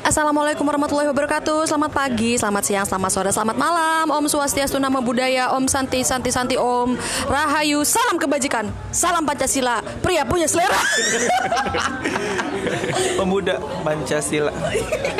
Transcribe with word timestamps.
Assalamualaikum 0.00 0.64
warahmatullahi 0.64 1.12
wabarakatuh. 1.12 1.68
Selamat 1.68 1.92
pagi, 1.92 2.40
selamat 2.40 2.64
siang, 2.64 2.88
selamat 2.88 3.10
sore, 3.12 3.28
selamat 3.28 3.60
malam. 3.60 4.08
Om 4.08 4.24
Swastiastu 4.24 4.80
Nama 4.80 5.04
Budaya 5.04 5.52
Om 5.52 5.68
Santi, 5.68 6.00
Santi, 6.00 6.32
Santi 6.32 6.56
Om 6.56 6.96
Rahayu, 7.28 7.84
salam 7.84 8.16
kebajikan 8.16 8.72
Salam 8.88 9.28
Pancasila, 9.28 9.84
pria 10.00 10.24
punya 10.24 10.48
selera. 10.48 10.80
Pemuda 13.20 13.60
Pancasila. 13.84 14.48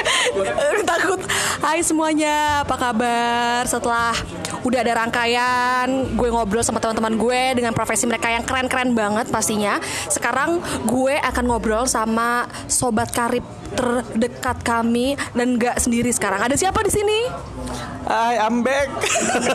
Takut. 0.88 1.20
Hai 1.60 1.84
semuanya, 1.84 2.64
apa 2.64 2.80
kabar? 2.80 3.68
Setelah 3.68 4.16
udah 4.64 4.80
ada 4.80 4.92
rangkaian 5.04 5.86
Gue 6.16 6.28
ngobrol 6.32 6.64
sama 6.64 6.80
teman-teman 6.80 7.14
gue 7.20 7.40
Dengan 7.60 7.76
profesi 7.76 8.08
mereka 8.08 8.32
yang 8.32 8.42
keren-keren 8.42 8.96
banget 8.96 9.29
pastinya 9.29 9.79
Sekarang 10.08 10.58
gue 10.89 11.14
akan 11.20 11.44
ngobrol 11.44 11.84
sama 11.84 12.48
Sobat 12.66 13.12
Karib 13.12 13.44
terdekat 13.75 14.62
kami 14.62 15.18
dan 15.34 15.58
nggak 15.58 15.82
sendiri 15.82 16.08
sekarang. 16.14 16.40
Ada 16.40 16.54
siapa 16.54 16.80
di 16.86 16.92
sini? 16.94 17.18
Hai, 18.06 18.39
I'm 18.39 18.62
back. 18.62 18.89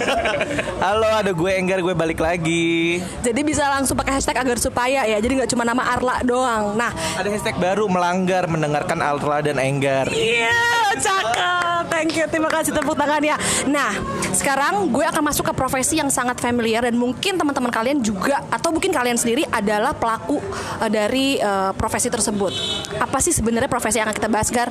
Halo, 0.84 1.09
ada 1.23 1.31
gue 1.31 1.51
Enggar, 1.55 1.79
gue 1.79 1.95
balik 1.95 2.20
lagi. 2.20 2.99
Jadi 3.23 3.41
bisa 3.48 3.65
langsung 3.71 3.95
pakai 3.95 4.20
hashtag 4.20 4.37
agar 4.37 4.57
supaya 4.59 5.07
ya. 5.07 5.17
Jadi 5.23 5.39
nggak 5.39 5.51
cuma 5.55 5.63
nama 5.63 5.95
Arla 5.95 6.20
doang. 6.27 6.76
Nah, 6.76 6.91
ada 7.15 7.29
hashtag 7.31 7.55
baru 7.57 7.87
melanggar 7.87 8.45
mendengarkan 8.51 8.99
Arla 8.99 9.39
dan 9.39 9.57
Enggar. 9.57 10.12
Iya, 10.12 10.51
yeah, 10.51 10.89
cakep. 10.99 11.68
Thank 11.88 12.19
you. 12.19 12.25
Terima 12.27 12.51
kasih 12.51 12.75
tepuk 12.75 12.95
tangan 12.99 13.23
ya. 13.23 13.39
Nah, 13.69 13.95
sekarang 14.35 14.91
gue 14.91 15.05
akan 15.05 15.23
masuk 15.31 15.47
ke 15.47 15.53
profesi 15.55 15.95
yang 15.99 16.11
sangat 16.11 16.39
familiar 16.43 16.83
dan 16.83 16.95
mungkin 16.99 17.39
teman-teman 17.39 17.71
kalian 17.71 18.03
juga 18.03 18.43
atau 18.51 18.75
mungkin 18.75 18.91
kalian 18.91 19.15
sendiri 19.15 19.47
adalah 19.47 19.95
pelaku 19.95 20.43
uh, 20.84 20.89
dari 20.91 21.39
uh, 21.39 21.71
profesi 21.75 22.11
tersebut. 22.11 22.51
Apa 22.99 23.23
sih 23.23 23.31
sebenarnya 23.31 23.71
profesi 23.71 23.99
yang 24.01 24.12
akan 24.12 24.17
kita 24.17 24.29
bahas, 24.31 24.49
Gar? 24.51 24.70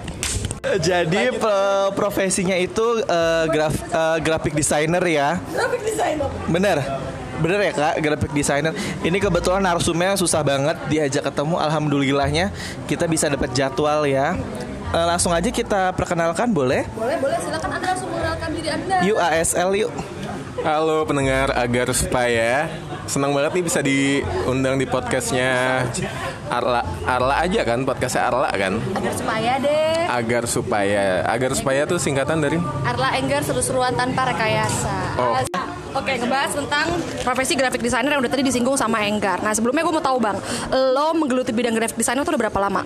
Jadi 0.59 1.39
profesinya 1.95 2.59
itu 2.59 3.01
uh, 3.07 3.47
graf, 3.49 3.73
uh, 3.95 4.19
graphic 4.21 4.53
designer 4.53 5.01
ya. 5.07 5.41
Graphic 5.55 5.83
designer. 5.87 6.29
Bener. 6.51 6.79
Bener 7.39 7.71
ya 7.71 7.73
kak, 7.73 7.95
graphic 8.03 8.35
designer. 8.35 8.75
Ini 9.07 9.15
kebetulan 9.23 9.63
narsumnya 9.63 10.19
susah 10.19 10.43
banget 10.43 10.75
diajak 10.91 11.31
ketemu. 11.31 11.55
Alhamdulillahnya 11.63 12.51
kita 12.91 13.07
bisa 13.07 13.31
dapat 13.31 13.55
jadwal 13.55 14.03
ya. 14.11 14.35
Uh, 14.89 15.05
langsung 15.05 15.37
aja 15.37 15.53
kita 15.53 15.93
perkenalkan 15.93 16.49
boleh? 16.49 16.89
Boleh, 16.97 17.21
boleh. 17.21 17.37
Silakan 17.45 17.77
Anda 17.77 17.87
langsung 17.93 18.09
mengenalkan 18.09 18.49
diri 18.57 18.69
Anda. 18.73 18.97
Yuk 19.05 19.19
ASL 19.21 19.71
yuk. 19.77 19.93
Halo 20.65 21.05
pendengar 21.05 21.53
agar 21.55 21.93
supaya 21.93 22.67
senang 23.05 23.37
banget 23.37 23.53
nih 23.57 23.65
bisa 23.65 23.81
diundang 23.81 24.77
di 24.77 24.85
podcastnya 24.85 25.81
Arla 26.51 26.83
Arla 27.09 27.41
aja 27.41 27.63
kan 27.65 27.87
podcastnya 27.87 28.27
Arla 28.29 28.51
kan 28.53 28.77
agar 28.99 29.15
supaya 29.17 29.53
deh 29.63 29.97
agar 30.13 30.43
supaya 30.45 31.05
agar 31.25 31.51
supaya 31.57 31.81
tuh 31.89 31.97
singkatan 31.97 32.43
dari 32.43 32.59
Arla 32.85 33.17
Enggar 33.17 33.47
seru-seruan 33.47 33.97
tanpa 33.97 34.29
rekayasa 34.29 34.97
oh. 35.17 35.41
Oke, 35.97 36.21
ngebahas 36.21 36.53
tentang 36.53 36.87
profesi 37.25 37.57
graphic 37.57 37.81
designer 37.81 38.13
yang 38.13 38.21
udah 38.21 38.31
tadi 38.31 38.45
disinggung 38.45 38.77
sama 38.77 39.03
Enggar. 39.09 39.41
Nah, 39.41 39.57
sebelumnya 39.57 39.83
gue 39.83 39.95
mau 39.99 40.05
tahu 40.05 40.21
bang, 40.21 40.37
lo 40.71 41.17
menggeluti 41.17 41.51
bidang 41.51 41.75
graphic 41.75 41.97
designer 41.97 42.23
tuh 42.23 42.37
udah 42.37 42.43
berapa 42.47 42.61
lama? 42.61 42.85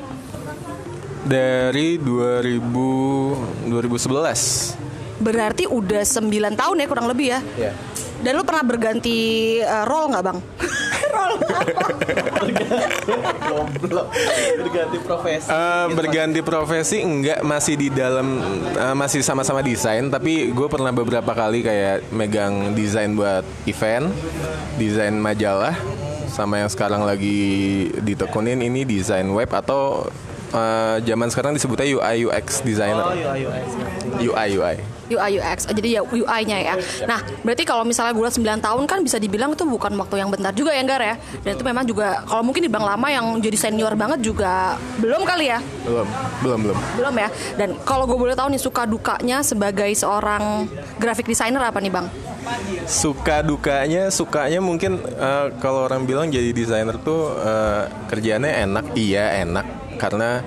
Dari 1.22 2.02
2000 2.02 3.70
2011. 3.70 5.22
Berarti 5.22 5.70
udah 5.70 6.02
9 6.02 6.58
tahun 6.58 6.76
ya 6.82 6.86
kurang 6.90 7.06
lebih 7.06 7.26
ya? 7.30 7.40
Iya. 7.54 7.70
Yeah. 7.70 7.74
Dan 8.22 8.38
lu 8.38 8.46
pernah 8.46 8.62
berganti 8.62 9.18
uh, 9.62 9.82
role 9.82 10.14
nggak 10.14 10.22
bang? 10.22 10.38
role 11.14 11.36
berganti 14.62 14.98
profesi. 15.02 15.48
Uh, 15.50 15.86
berganti 15.94 16.40
profesi 16.42 16.96
enggak 17.02 17.42
masih 17.42 17.74
di 17.74 17.88
dalam 17.90 18.38
uh, 18.78 18.94
masih 18.94 19.26
sama-sama 19.26 19.58
desain 19.62 20.06
tapi 20.06 20.54
gue 20.54 20.68
pernah 20.70 20.94
beberapa 20.94 21.34
kali 21.34 21.66
kayak 21.66 22.14
megang 22.14 22.78
desain 22.78 23.10
buat 23.14 23.42
event, 23.66 24.10
desain 24.78 25.14
majalah 25.18 25.74
sama 26.30 26.62
yang 26.62 26.70
sekarang 26.70 27.04
lagi 27.04 27.90
ditekunin 28.00 28.62
ini 28.64 28.88
desain 28.88 29.28
web 29.28 29.50
atau 29.52 30.08
uh, 30.52 30.96
zaman 31.02 31.28
sekarang 31.32 31.52
disebutnya 31.56 31.86
UI 31.88 32.28
UX 32.28 32.60
designer. 32.62 33.04
Oh, 33.04 33.16
UI 33.16 33.40
UX. 33.48 33.66
UI 34.22 34.48
UI. 34.60 34.76
UI 35.12 35.30
UX. 35.40 35.68
Jadi 35.68 35.88
ya 35.98 36.00
UI-nya 36.04 36.58
ya. 36.72 36.74
Nah, 37.04 37.20
berarti 37.44 37.68
kalau 37.68 37.84
misalnya 37.84 38.16
gue 38.16 38.24
9 38.24 38.64
tahun 38.64 38.82
kan 38.88 38.98
bisa 39.04 39.20
dibilang 39.20 39.52
itu 39.52 39.64
bukan 39.68 39.92
waktu 40.00 40.24
yang 40.24 40.32
bentar 40.32 40.52
juga 40.56 40.72
ya 40.72 40.80
Enggak 40.80 41.00
ya. 41.02 41.16
Dan 41.44 41.50
itu 41.58 41.64
memang 41.64 41.84
juga 41.84 42.24
kalau 42.24 42.42
mungkin 42.46 42.64
dibilang 42.64 42.86
lama 42.86 43.06
yang 43.12 43.26
jadi 43.38 43.56
senior 43.58 43.92
banget 43.94 44.24
juga 44.24 44.80
belum 45.02 45.22
kali 45.26 45.52
ya. 45.52 45.58
Belum, 45.84 46.08
belum, 46.40 46.58
belum. 46.68 46.78
Belum 46.96 47.14
ya. 47.18 47.28
Dan 47.60 47.68
kalau 47.84 48.08
gue 48.08 48.16
boleh 48.16 48.34
tahu 48.36 48.48
nih 48.52 48.62
suka 48.62 48.88
dukanya 48.88 49.44
sebagai 49.44 49.90
seorang 49.92 50.66
graphic 50.96 51.28
designer 51.28 51.60
apa 51.60 51.78
nih, 51.82 51.92
Bang? 51.92 52.06
Suka 52.90 53.44
dukanya, 53.44 54.10
sukanya 54.10 54.58
mungkin 54.58 54.98
uh, 54.98 55.54
kalau 55.62 55.86
orang 55.86 56.02
bilang 56.08 56.26
jadi 56.26 56.50
desainer 56.50 56.98
tuh 56.98 57.30
uh, 57.38 57.86
kerjaannya 58.10 58.50
enak, 58.66 58.84
iya 58.98 59.46
enak 59.46 59.81
karena 60.02 60.42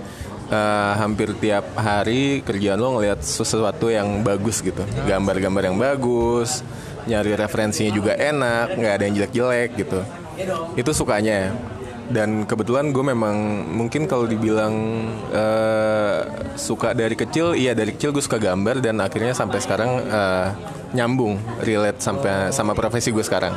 uh, 0.51 0.93
hampir 0.99 1.31
tiap 1.39 1.63
hari 1.79 2.43
kerjaan 2.43 2.75
lo 2.75 2.99
ngelihat 2.99 3.23
sesuatu 3.23 3.87
yang 3.87 4.19
bagus 4.21 4.59
gitu. 4.59 4.83
Gambar-gambar 5.07 5.63
yang 5.71 5.77
bagus 5.79 6.59
nyari 7.05 7.37
referensinya 7.37 7.93
juga 7.93 8.17
enak 8.17 8.75
nggak 8.75 8.93
ada 8.99 9.03
yang 9.07 9.15
jelek-jelek 9.23 9.69
gitu. 9.79 9.99
Itu 10.75 10.91
sukanya. 10.91 11.55
Dan 12.05 12.45
kebetulan 12.45 12.93
gue 12.93 13.01
memang 13.01 13.65
mungkin 13.65 14.05
kalau 14.05 14.29
dibilang 14.29 14.73
uh, 15.33 16.21
suka 16.53 16.93
dari 16.93 17.17
kecil 17.17 17.57
iya 17.57 17.73
dari 17.73 17.97
kecil 17.97 18.13
gue 18.13 18.21
suka 18.21 18.37
gambar 18.37 18.77
dan 18.77 19.01
akhirnya 19.01 19.33
sampai 19.33 19.57
sekarang 19.57 20.05
uh, 20.05 20.53
nyambung 20.95 21.35
relate 21.59 21.99
sampai 21.99 22.55
sama 22.55 22.71
profesi 22.71 23.11
gue 23.11 23.21
sekarang. 23.21 23.51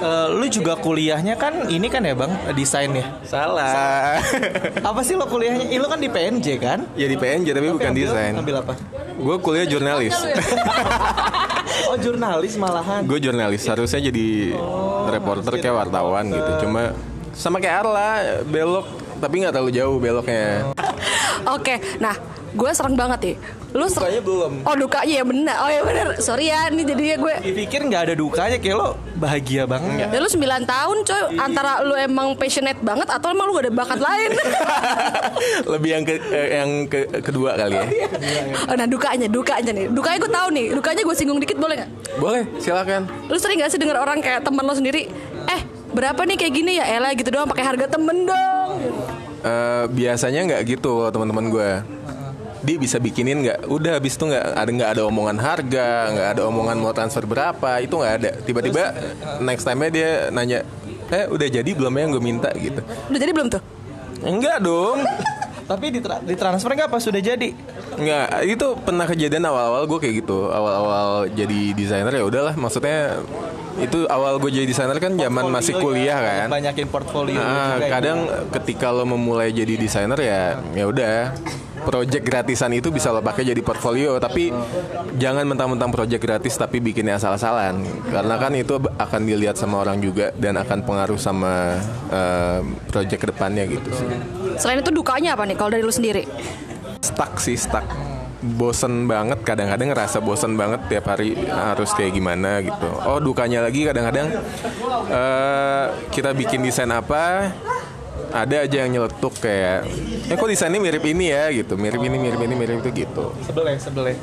Uh, 0.00 0.32
lu 0.32 0.48
juga 0.48 0.74
kuliahnya 0.80 1.36
kan 1.36 1.68
ini 1.70 1.86
kan 1.86 2.02
ya 2.02 2.16
bang? 2.16 2.32
Desain 2.56 2.90
ya? 2.90 3.06
Salah. 3.22 4.18
Apa 4.90 5.00
sih 5.06 5.14
lo 5.14 5.30
kuliahnya? 5.30 5.70
Eh, 5.70 5.78
lu 5.78 5.86
kan 5.86 6.02
di 6.02 6.10
PNJ 6.10 6.46
kan? 6.58 6.82
Ya 6.98 7.06
di 7.06 7.14
PNJ 7.14 7.54
tapi, 7.54 7.70
tapi 7.70 7.76
bukan 7.78 7.92
desain. 7.94 8.32
ambil 8.34 8.64
apa? 8.64 8.74
Gue 9.14 9.36
kuliah 9.38 9.66
jurnalis. 9.68 10.16
Oh 11.90 11.96
jurnalis 11.98 12.54
malahan. 12.54 13.02
Gue 13.02 13.18
jurnalis 13.18 13.66
harusnya 13.66 13.98
jadi 13.98 14.54
oh, 14.54 15.10
reporter 15.10 15.58
kayak 15.58 15.74
wartawan 15.74 16.30
gitu. 16.30 16.66
Cuma 16.66 16.94
sama 17.34 17.58
kayak 17.58 17.82
Arla 17.82 18.10
belok 18.46 18.86
tapi 19.18 19.42
nggak 19.42 19.54
terlalu 19.58 19.72
jauh 19.74 19.96
beloknya. 19.98 20.70
Oke 21.50 21.82
nah 21.98 22.14
gue 22.50 22.70
serang 22.74 22.98
banget 22.98 23.20
ya. 23.22 23.34
Lu 23.70 23.86
dukanya 23.86 24.20
belum. 24.22 24.52
Oh 24.66 24.74
dukanya 24.74 25.14
ya 25.20 25.22
benar 25.22 25.56
oh 25.62 25.70
ya 25.70 25.82
benar 25.86 26.06
sorry 26.18 26.50
ya 26.50 26.66
ini 26.74 26.82
jadinya 26.82 27.16
gue 27.22 27.34
dipikir 27.46 27.80
nggak 27.86 28.02
ada 28.10 28.14
dukanya 28.18 28.58
kayak 28.58 28.76
lo 28.76 28.98
bahagia 29.20 29.62
banget. 29.68 30.10
Ya 30.10 30.18
lu 30.18 30.26
9 30.26 30.40
tahun 30.66 30.96
coy. 31.06 31.22
Antara 31.38 31.84
lu 31.86 31.94
emang 31.94 32.34
passionate 32.34 32.80
banget 32.82 33.06
atau 33.06 33.30
emang 33.30 33.46
lu 33.46 33.52
gak 33.60 33.68
ada 33.68 33.72
bakat 33.76 34.00
lain? 34.00 34.30
Lebih 35.76 35.90
yang 35.92 36.04
ke 36.08 36.14
eh, 36.32 36.48
yang 36.58 36.70
ke, 36.88 36.98
kedua 37.22 37.54
kali 37.54 37.76
ya. 37.76 37.86
Oh, 38.66 38.74
nah 38.74 38.86
dukanya 38.88 39.28
dukanya 39.28 39.70
nih. 39.70 39.86
Dukanya 39.92 40.18
gue 40.18 40.32
tahu 40.32 40.48
nih. 40.50 40.66
Dukanya 40.74 41.02
gue 41.04 41.16
singgung 41.16 41.38
dikit 41.38 41.60
boleh 41.60 41.74
nggak? 41.84 41.90
Boleh 42.18 42.42
silakan. 42.58 43.06
Lu 43.28 43.36
sering 43.38 43.60
gak 43.60 43.70
sih 43.70 43.78
denger 43.78 44.00
orang 44.00 44.18
kayak 44.24 44.42
teman 44.42 44.64
lo 44.66 44.74
sendiri 44.74 45.06
eh 45.46 45.60
berapa 45.94 46.18
nih 46.26 46.36
kayak 46.40 46.54
gini 46.56 46.72
ya? 46.80 46.84
Ella 46.88 47.14
gitu 47.14 47.30
doang 47.30 47.46
pakai 47.46 47.64
harga 47.66 47.86
temen 47.86 48.26
dong. 48.26 48.70
Uh, 49.40 49.88
biasanya 49.88 50.44
nggak 50.44 50.62
gitu 50.68 51.08
teman-teman 51.08 51.48
gue 51.48 51.68
dia 52.60 52.76
bisa 52.76 52.96
bikinin 53.00 53.44
nggak? 53.44 53.58
Udah 53.68 53.96
habis 53.96 54.16
itu 54.16 54.24
nggak 54.28 54.44
ada 54.56 54.70
nggak 54.70 54.90
ada 54.96 55.02
omongan 55.08 55.36
harga 55.40 55.88
nggak 56.12 56.28
ada 56.36 56.42
omongan 56.46 56.76
mau 56.80 56.92
transfer 56.92 57.24
berapa 57.24 57.80
itu 57.80 57.94
nggak 57.96 58.14
ada. 58.20 58.30
Tiba-tiba 58.44 58.82
next 59.40 59.64
time 59.64 59.80
nya 59.84 59.90
dia 59.90 60.10
nanya 60.28 60.58
eh 61.10 61.24
udah 61.26 61.48
jadi 61.48 61.70
belum 61.70 61.92
ya 61.96 62.00
yang 62.04 62.10
gue 62.14 62.22
minta? 62.22 62.50
Gitu. 62.52 62.80
Udah 62.84 63.18
jadi 63.18 63.32
belum 63.32 63.48
tuh? 63.48 63.62
Enggak 64.24 64.56
dong. 64.62 65.00
Tapi 65.70 65.86
di, 65.94 66.02
tra 66.02 66.18
di 66.18 66.34
transfer 66.34 66.74
nggak 66.74 66.90
pas 66.90 66.98
sudah 66.98 67.22
jadi? 67.22 67.54
Nggak 67.94 68.26
itu 68.42 68.66
pernah 68.82 69.06
kejadian 69.06 69.46
awal-awal 69.46 69.86
gue 69.86 69.98
kayak 70.02 70.14
gitu. 70.26 70.50
Awal-awal 70.50 71.30
jadi 71.30 71.60
desainer 71.78 72.10
ya 72.10 72.26
udahlah 72.26 72.54
maksudnya 72.58 73.22
itu 73.78 74.04
awal 74.10 74.36
gue 74.42 74.50
jadi 74.50 74.66
desainer 74.66 74.98
kan 74.98 75.14
zaman 75.14 75.44
masih 75.48 75.78
kuliah 75.78 76.18
ya, 76.18 76.34
kan. 76.44 76.48
banyakin 76.52 76.86
portfolio 76.90 77.38
nah, 77.40 77.80
kadang 77.80 78.28
ya. 78.28 78.44
ketika 78.60 78.92
lo 78.92 79.08
memulai 79.08 79.54
jadi 79.54 79.78
desainer 79.78 80.18
ya 80.20 80.60
ya 80.74 80.84
udah 80.84 81.32
project 81.82 82.24
gratisan 82.24 82.70
itu 82.76 82.92
bisa 82.92 83.10
lo 83.10 83.24
pakai 83.24 83.42
jadi 83.42 83.62
portfolio 83.64 84.20
tapi 84.20 84.52
jangan 85.16 85.44
mentang-mentang 85.48 85.90
project 85.90 86.22
gratis 86.22 86.54
tapi 86.56 86.78
bikinnya 86.78 87.16
asal-asalan 87.16 87.80
karena 88.08 88.34
kan 88.36 88.52
itu 88.54 88.76
akan 88.78 89.20
dilihat 89.24 89.56
sama 89.56 89.82
orang 89.82 89.98
juga 89.98 90.30
dan 90.36 90.60
akan 90.60 90.84
pengaruh 90.84 91.18
sama 91.18 91.80
uh, 92.12 92.60
project 92.88 93.20
ke 93.20 93.28
depannya 93.32 93.64
gitu 93.66 93.88
sih. 93.92 94.06
Selain 94.60 94.80
itu 94.84 94.92
dukanya 94.92 95.34
apa 95.34 95.48
nih 95.48 95.56
kalau 95.56 95.70
dari 95.72 95.82
lu 95.82 95.92
sendiri? 95.92 96.24
Stuck 97.00 97.40
sih 97.40 97.56
stuck. 97.56 97.84
bosen 98.40 99.04
banget 99.04 99.44
kadang-kadang 99.44 99.92
ngerasa 99.92 100.24
bosen 100.24 100.56
banget 100.56 100.80
tiap 100.88 101.12
hari 101.12 101.36
harus 101.44 101.92
kayak 101.92 102.16
gimana 102.16 102.64
gitu 102.64 102.88
oh 103.04 103.20
dukanya 103.20 103.60
lagi 103.60 103.84
kadang-kadang 103.84 104.32
eh, 105.12 105.84
kita 106.08 106.32
bikin 106.32 106.64
desain 106.64 106.88
apa 106.88 107.52
ada 108.30 108.56
aja 108.64 108.76
yang 108.86 108.90
nyeletuk 108.94 109.34
kayak 109.42 109.86
eh 110.30 110.36
kok 110.38 110.48
desainnya 110.48 110.80
mirip 110.80 111.04
ini 111.04 111.34
ya 111.34 111.50
gitu 111.50 111.74
mirip 111.74 112.00
ini 112.00 112.16
mirip 112.16 112.40
ini 112.40 112.54
mirip 112.54 112.76
itu 112.82 112.90
gitu 113.06 113.34
Sebel 113.44 113.64
ya, 113.70 113.76
sebel 113.78 114.04
ya. 114.12 114.16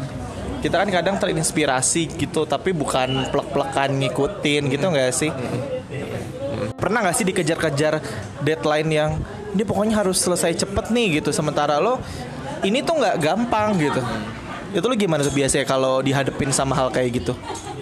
Kita 0.57 0.81
kan 0.81 0.89
kadang 0.89 1.21
terinspirasi 1.21 2.17
gitu, 2.17 2.49
tapi 2.49 2.73
bukan 2.73 3.29
plek-plekan 3.29 3.93
ngikutin 3.93 4.73
gitu 4.73 4.85
nggak 4.89 5.13
sih? 5.13 5.29
Pernah 6.81 7.05
nggak 7.05 7.15
sih 7.15 7.25
dikejar-kejar 7.29 8.01
deadline 8.41 8.89
yang 8.89 9.11
ini 9.53 9.61
pokoknya 9.61 10.01
harus 10.01 10.17
selesai 10.17 10.57
cepet 10.65 10.89
nih 10.89 11.21
gitu, 11.21 11.29
sementara 11.29 11.77
lo 11.77 12.01
ini 12.65 12.81
tuh 12.81 12.97
nggak 12.97 13.15
gampang 13.21 13.77
gitu. 13.77 14.01
Itu 14.73 14.85
lo 14.85 14.95
gimana 14.95 15.21
tuh 15.23 15.35
biasanya 15.35 15.65
kalau 15.67 16.03
dihadepin 16.03 16.51
sama 16.51 16.75
hal 16.75 16.91
kayak 16.91 17.23
gitu? 17.23 17.33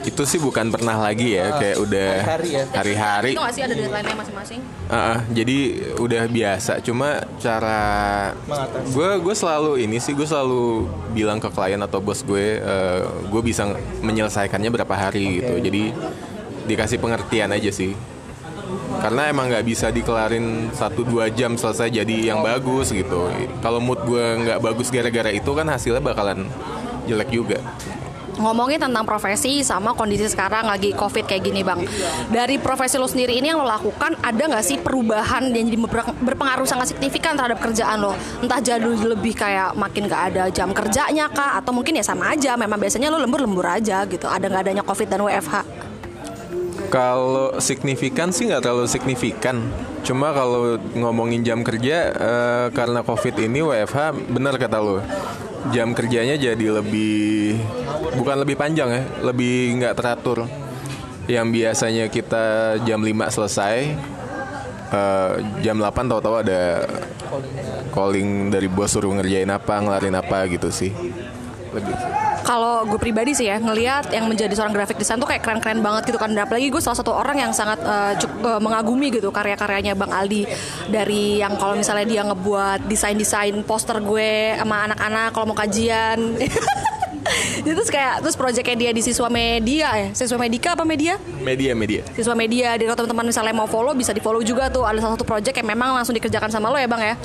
itu 0.06 0.22
sih 0.30 0.38
bukan 0.38 0.70
pernah 0.70 1.02
lagi 1.02 1.34
ya 1.34 1.58
kayak 1.58 1.78
udah 1.82 2.10
hari-hari 2.22 2.50
ya. 2.54 2.64
hari-hari 2.70 3.32
Itu 3.34 3.42
gak 3.42 3.54
sih 3.58 3.64
ada 3.66 3.74
deadline-nya 3.74 4.16
masing-masing? 4.22 4.60
Ah, 4.86 4.96
ah, 4.96 5.20
jadi 5.34 5.58
udah 5.98 6.24
biasa. 6.30 6.72
Cuma 6.86 7.26
cara 7.42 7.82
gue 8.86 9.10
gue 9.18 9.36
selalu 9.36 9.82
ini 9.82 9.98
sih 9.98 10.14
gue 10.14 10.30
selalu 10.30 10.86
bilang 11.18 11.42
ke 11.42 11.50
klien 11.50 11.82
atau 11.82 11.98
bos 11.98 12.22
gue, 12.22 12.62
eh, 12.62 13.02
gue 13.34 13.42
bisa 13.42 13.66
menyelesaikannya 14.06 14.70
berapa 14.70 14.94
hari 14.94 15.42
gitu. 15.42 15.58
Jadi 15.58 15.84
dikasih 16.70 17.02
pengertian 17.02 17.50
aja 17.50 17.74
sih. 17.74 17.98
Karena 19.02 19.30
emang 19.30 19.52
nggak 19.52 19.66
bisa 19.66 19.88
dikelarin 19.90 20.70
satu 20.72 21.06
dua 21.06 21.30
jam 21.30 21.56
selesai 21.60 21.92
jadi 21.92 22.34
yang 22.34 22.42
bagus 22.42 22.92
gitu. 22.92 23.30
Kalau 23.60 23.80
mood 23.80 24.02
gue 24.06 24.26
nggak 24.46 24.60
bagus 24.62 24.90
gara-gara 24.90 25.30
itu 25.30 25.52
kan 25.52 25.68
hasilnya 25.70 26.02
bakalan 26.02 26.48
jelek 27.06 27.30
juga. 27.32 27.60
Ngomongin 28.36 28.76
tentang 28.76 29.08
profesi 29.08 29.64
sama 29.64 29.96
kondisi 29.96 30.28
sekarang 30.28 30.68
lagi 30.68 30.92
covid 30.92 31.24
kayak 31.24 31.40
gini 31.40 31.64
bang. 31.64 31.88
Dari 32.28 32.60
profesi 32.60 33.00
lo 33.00 33.08
sendiri 33.08 33.40
ini 33.40 33.48
yang 33.48 33.64
lo 33.64 33.68
lakukan 33.68 34.20
Ada 34.20 34.52
nggak 34.52 34.66
sih 34.66 34.76
perubahan 34.84 35.56
yang 35.56 35.72
jadi 35.72 35.80
ber- 35.80 36.20
berpengaruh 36.20 36.68
sangat 36.68 36.92
signifikan 36.92 37.40
terhadap 37.40 37.64
kerjaan 37.64 38.04
lo? 38.04 38.12
Entah 38.44 38.60
jadi 38.60 38.84
lebih 38.84 39.40
kayak 39.40 39.80
makin 39.80 40.12
gak 40.12 40.36
ada 40.36 40.44
jam 40.52 40.76
kerjanya 40.76 41.32
kah? 41.32 41.56
Atau 41.56 41.72
mungkin 41.72 41.96
ya 41.96 42.04
sama 42.04 42.36
aja 42.36 42.60
Memang 42.60 42.76
biasanya 42.76 43.08
lo 43.08 43.24
lembur-lembur 43.24 43.64
aja 43.64 44.04
gitu. 44.04 44.28
Ada 44.28 44.52
nggak 44.52 44.64
adanya 44.68 44.84
covid 44.84 45.08
dan 45.08 45.24
WFH 45.24 45.85
Kalau 46.96 47.60
signifikan 47.60 48.32
sih 48.32 48.48
nggak 48.48 48.64
terlalu 48.64 48.88
signifikan. 48.88 49.68
Cuma 50.08 50.32
kalau 50.32 50.80
ngomongin 50.96 51.44
jam 51.44 51.60
kerja 51.60 52.16
eh, 52.16 52.68
karena 52.72 53.04
covid 53.04 53.36
ini 53.36 53.60
WFH 53.60 54.32
benar 54.32 54.56
kata 54.56 54.80
lo. 54.80 55.04
Jam 55.76 55.92
kerjanya 55.92 56.40
jadi 56.40 56.80
lebih 56.80 57.60
bukan 58.16 58.48
lebih 58.48 58.56
panjang 58.56 58.88
ya, 58.96 59.04
lebih 59.28 59.76
nggak 59.76 59.96
teratur. 60.00 60.48
Yang 61.28 61.48
biasanya 61.52 62.06
kita 62.08 62.46
jam 62.88 63.04
5 63.04 63.28
selesai, 63.28 63.78
eh, 64.96 65.32
jam 65.68 65.76
8 65.76 66.08
tahu-tahu 66.08 66.48
ada 66.48 66.88
calling 67.92 68.56
dari 68.56 68.72
bos 68.72 68.96
suruh 68.96 69.12
ngerjain 69.20 69.52
apa, 69.52 69.84
ngelarin 69.84 70.16
apa 70.16 70.48
gitu 70.48 70.72
sih. 70.72 70.96
Lebih. 71.76 72.25
Kalau 72.46 72.86
gue 72.86 73.02
pribadi 73.02 73.34
sih 73.34 73.50
ya 73.50 73.58
ngelihat 73.58 74.14
yang 74.14 74.30
menjadi 74.30 74.54
seorang 74.54 74.70
graphic 74.70 75.02
design 75.02 75.18
tuh 75.18 75.26
kayak 75.26 75.42
keren-keren 75.42 75.82
banget 75.82 76.14
gitu 76.14 76.22
kan. 76.22 76.30
Dan 76.30 76.46
apalagi 76.46 76.70
gue 76.70 76.78
salah 76.78 76.96
satu 76.96 77.10
orang 77.10 77.42
yang 77.42 77.52
sangat 77.52 77.82
eh, 77.82 78.14
cuk- 78.22 78.38
eh, 78.46 78.62
mengagumi 78.62 79.10
gitu 79.10 79.34
karya-karyanya 79.34 79.98
Bang 79.98 80.14
Aldi. 80.14 80.46
Dari 80.88 81.42
yang 81.42 81.58
kalau 81.58 81.74
misalnya 81.74 82.06
dia 82.06 82.22
ngebuat 82.22 82.86
desain-desain 82.86 83.58
poster 83.66 83.98
gue 83.98 84.54
sama 84.62 84.86
anak-anak 84.86 85.34
kalau 85.34 85.46
mau 85.50 85.58
kajian. 85.58 86.22
Itu 87.66 87.74
terus 87.74 87.90
kayak 87.90 88.22
terus 88.22 88.38
proyeknya 88.38 88.78
dia 88.78 88.92
di 88.94 89.02
siswa 89.02 89.26
media 89.34 89.90
ya 89.98 90.08
siswa 90.14 90.38
medika 90.38 90.78
apa 90.78 90.86
media? 90.86 91.18
Media 91.42 91.74
media. 91.74 92.06
siswa 92.14 92.38
media. 92.38 92.78
Jadi 92.78 92.86
kalau 92.86 93.02
teman-teman 93.02 93.34
misalnya 93.34 93.54
mau 93.58 93.66
follow 93.66 93.98
bisa 93.98 94.14
di 94.14 94.22
follow 94.22 94.46
juga 94.46 94.70
tuh. 94.70 94.86
Ada 94.86 95.02
salah 95.02 95.14
satu 95.18 95.26
project 95.26 95.58
yang 95.58 95.74
memang 95.74 95.98
langsung 95.98 96.14
dikerjakan 96.14 96.54
sama 96.54 96.70
lo 96.70 96.78
ya 96.78 96.86
bang 96.86 97.02
ya? 97.02 97.16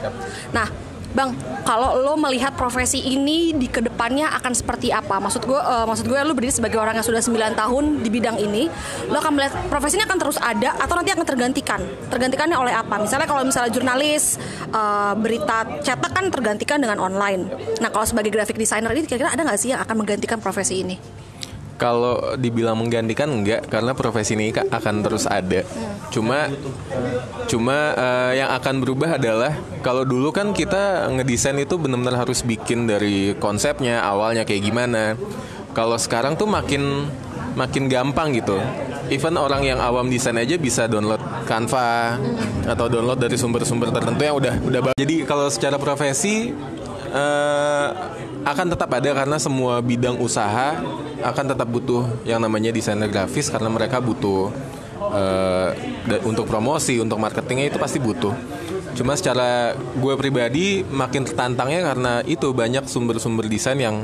Nah 0.56 0.89
bang 1.10 1.34
kalau 1.66 1.98
lo 1.98 2.14
melihat 2.18 2.54
profesi 2.54 3.02
ini 3.02 3.54
di 3.54 3.66
ke 3.70 3.82
depannya 3.84 4.30
akan 4.40 4.52
seperti 4.54 4.90
apa? 4.90 5.22
Maksud 5.22 5.42
gue 5.46 5.60
eh, 5.60 5.84
maksud 5.86 6.06
gue 6.06 6.18
lo 6.18 6.32
berdiri 6.34 6.54
sebagai 6.54 6.78
orang 6.80 6.98
yang 6.98 7.06
sudah 7.06 7.22
9 7.22 7.54
tahun 7.54 7.84
di 8.02 8.08
bidang 8.10 8.36
ini 8.42 8.66
lo 9.10 9.18
akan 9.20 9.32
melihat 9.38 9.54
profesi 9.68 10.00
ini 10.00 10.04
akan 10.06 10.18
terus 10.18 10.38
ada 10.40 10.74
atau 10.78 10.94
nanti 10.98 11.10
akan 11.14 11.26
tergantikan? 11.26 11.80
Tergantikannya 12.10 12.56
oleh 12.58 12.74
apa? 12.74 12.98
Misalnya 12.98 13.26
kalau 13.30 13.42
misalnya 13.46 13.70
jurnalis 13.70 14.40
eh, 14.72 15.12
berita 15.14 15.66
cetak 15.84 16.10
kan 16.10 16.24
tergantikan 16.32 16.78
dengan 16.80 16.98
online. 16.98 17.46
Nah 17.78 17.88
kalau 17.92 18.06
sebagai 18.08 18.32
graphic 18.32 18.56
designer 18.58 18.90
ini 18.94 19.06
kira-kira 19.06 19.30
ada 19.30 19.42
nggak 19.46 19.58
sih 19.60 19.70
yang 19.74 19.80
akan 19.84 19.94
menggantikan 20.00 20.40
profesi 20.40 20.82
ini 20.82 21.19
Kalau 21.80 22.36
dibilang 22.36 22.76
menggantikan 22.76 23.32
enggak 23.32 23.64
karena 23.72 23.96
profesi 23.96 24.36
ini 24.36 24.52
ka- 24.52 24.68
akan 24.68 25.00
terus 25.00 25.24
ada. 25.24 25.64
Cuma 26.12 26.52
cuma 27.48 27.96
eh, 27.96 28.44
yang 28.44 28.52
akan 28.52 28.84
berubah 28.84 29.16
adalah 29.16 29.56
kalau 29.80 30.04
dulu 30.04 30.28
kan 30.28 30.52
kita 30.52 31.08
ngedesain 31.08 31.56
itu 31.56 31.80
benar-benar 31.80 32.20
harus 32.20 32.44
bikin 32.44 32.84
dari 32.84 33.32
konsepnya 33.40 34.04
awalnya 34.04 34.44
kayak 34.44 34.60
gimana. 34.60 35.16
Kalau 35.72 35.96
sekarang 35.96 36.36
tuh 36.36 36.44
makin 36.44 37.08
makin 37.56 37.88
gampang 37.88 38.36
gitu. 38.36 38.60
Even 39.08 39.40
orang 39.40 39.64
yang 39.64 39.80
awam 39.80 40.06
desain 40.06 40.36
aja 40.36 40.54
bisa 40.54 40.84
download 40.84 41.18
Canva 41.48 42.14
atau 42.68 42.86
download 42.86 43.18
dari 43.18 43.34
sumber-sumber 43.34 43.90
tertentu 43.90 44.22
yang 44.22 44.36
udah 44.36 44.54
udah 44.62 44.80
Jadi 44.94 45.24
kalau 45.24 45.48
secara 45.48 45.80
profesi 45.80 46.52
eh, 47.10 47.88
akan 48.40 48.66
tetap 48.72 48.90
ada 48.92 49.10
karena 49.12 49.36
semua 49.36 49.84
bidang 49.84 50.16
usaha 50.16 50.80
akan 51.20 51.44
tetap 51.52 51.68
butuh 51.68 52.08
yang 52.24 52.40
namanya 52.40 52.72
desainer 52.72 53.06
grafis 53.06 53.52
karena 53.52 53.68
mereka 53.68 54.00
butuh 54.00 54.48
da- 56.06 56.22
untuk 56.24 56.46
promosi, 56.48 57.00
untuk 57.00 57.20
marketingnya 57.20 57.72
itu 57.72 57.78
pasti 57.80 57.98
butuh. 58.00 58.32
Cuma 58.96 59.14
secara 59.14 59.74
gue 59.76 60.14
pribadi 60.18 60.82
makin 60.82 61.22
tertantangnya 61.24 61.94
karena 61.94 62.12
itu 62.26 62.50
banyak 62.50 62.84
sumber-sumber 62.90 63.46
desain 63.46 63.78
yang 63.78 64.02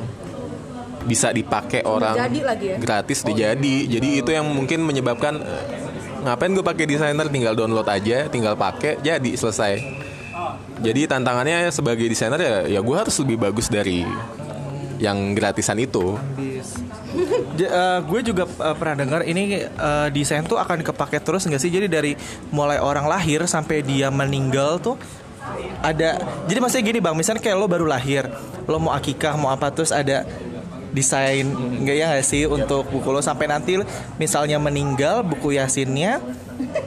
bisa 1.06 1.30
dipakai 1.30 1.86
orang 1.86 2.18
Jadi 2.18 2.40
lagi 2.42 2.66
ya? 2.74 2.76
gratis 2.82 3.22
dijadi. 3.22 3.86
Jadi 3.86 4.08
itu 4.22 4.30
yang 4.34 4.46
mungkin 4.46 4.82
menyebabkan 4.82 5.38
eh, 5.38 5.64
ngapain 6.26 6.50
gue 6.50 6.64
pakai 6.66 6.84
desainer 6.86 7.26
tinggal 7.30 7.54
download 7.54 7.86
aja, 7.86 8.26
tinggal 8.26 8.58
pakai 8.58 8.98
jadi 8.98 9.32
selesai. 9.38 10.05
Jadi 10.82 11.08
tantangannya 11.08 11.72
sebagai 11.72 12.06
desainer 12.06 12.40
ya 12.40 12.56
ya 12.68 12.80
gue 12.84 12.96
harus 12.96 13.16
lebih 13.22 13.40
bagus 13.40 13.66
dari 13.72 14.04
yang 14.96 15.36
gratisan 15.36 15.76
itu. 15.80 16.16
J- 17.58 17.68
eh, 17.68 17.98
gue 18.04 18.20
juga 18.24 18.44
eh, 18.48 18.76
pernah 18.76 18.96
dengar 18.96 19.20
ini 19.24 19.64
eh, 19.64 20.08
desain 20.12 20.44
tuh 20.44 20.60
akan 20.60 20.84
kepake 20.84 21.20
terus 21.20 21.44
nggak 21.48 21.60
sih? 21.60 21.72
Jadi 21.72 21.86
dari 21.88 22.12
mulai 22.52 22.80
orang 22.80 23.08
lahir 23.08 23.44
sampai 23.48 23.80
dia 23.80 24.12
meninggal 24.12 24.80
tuh 24.80 24.96
ada. 25.80 26.20
Jadi 26.48 26.58
maksudnya 26.58 26.84
gini 26.84 26.98
bang, 27.00 27.14
misalnya 27.14 27.40
kayak 27.40 27.56
lo 27.56 27.68
baru 27.68 27.86
lahir, 27.86 28.28
lo 28.66 28.76
mau 28.82 28.92
akikah 28.92 29.36
mau 29.38 29.52
apa 29.52 29.70
terus 29.72 29.92
ada 29.94 30.26
desain 30.96 31.44
nggak 31.84 31.96
ya 31.96 32.04
nggak 32.08 32.24
sih 32.24 32.48
untuk 32.48 32.88
buku 32.88 33.12
lo 33.12 33.20
sampai 33.20 33.52
nanti 33.52 33.76
misalnya 34.16 34.56
meninggal 34.56 35.20
buku 35.20 35.60
yasinnya 35.60 36.24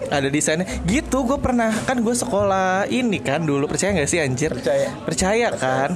ada 0.10 0.28
desainnya 0.28 0.68
gitu 0.86 1.25
gue 1.25 1.39
pernah 1.39 1.72
kan 1.86 2.01
gue 2.01 2.16
sekolah 2.16 2.89
ini 2.89 3.22
kan 3.22 3.46
dulu 3.46 3.70
percaya 3.70 3.96
nggak 3.96 4.10
sih 4.10 4.20
anjir 4.20 4.51
percaya 4.51 4.89
percaya 5.06 5.48
kan 5.56 5.94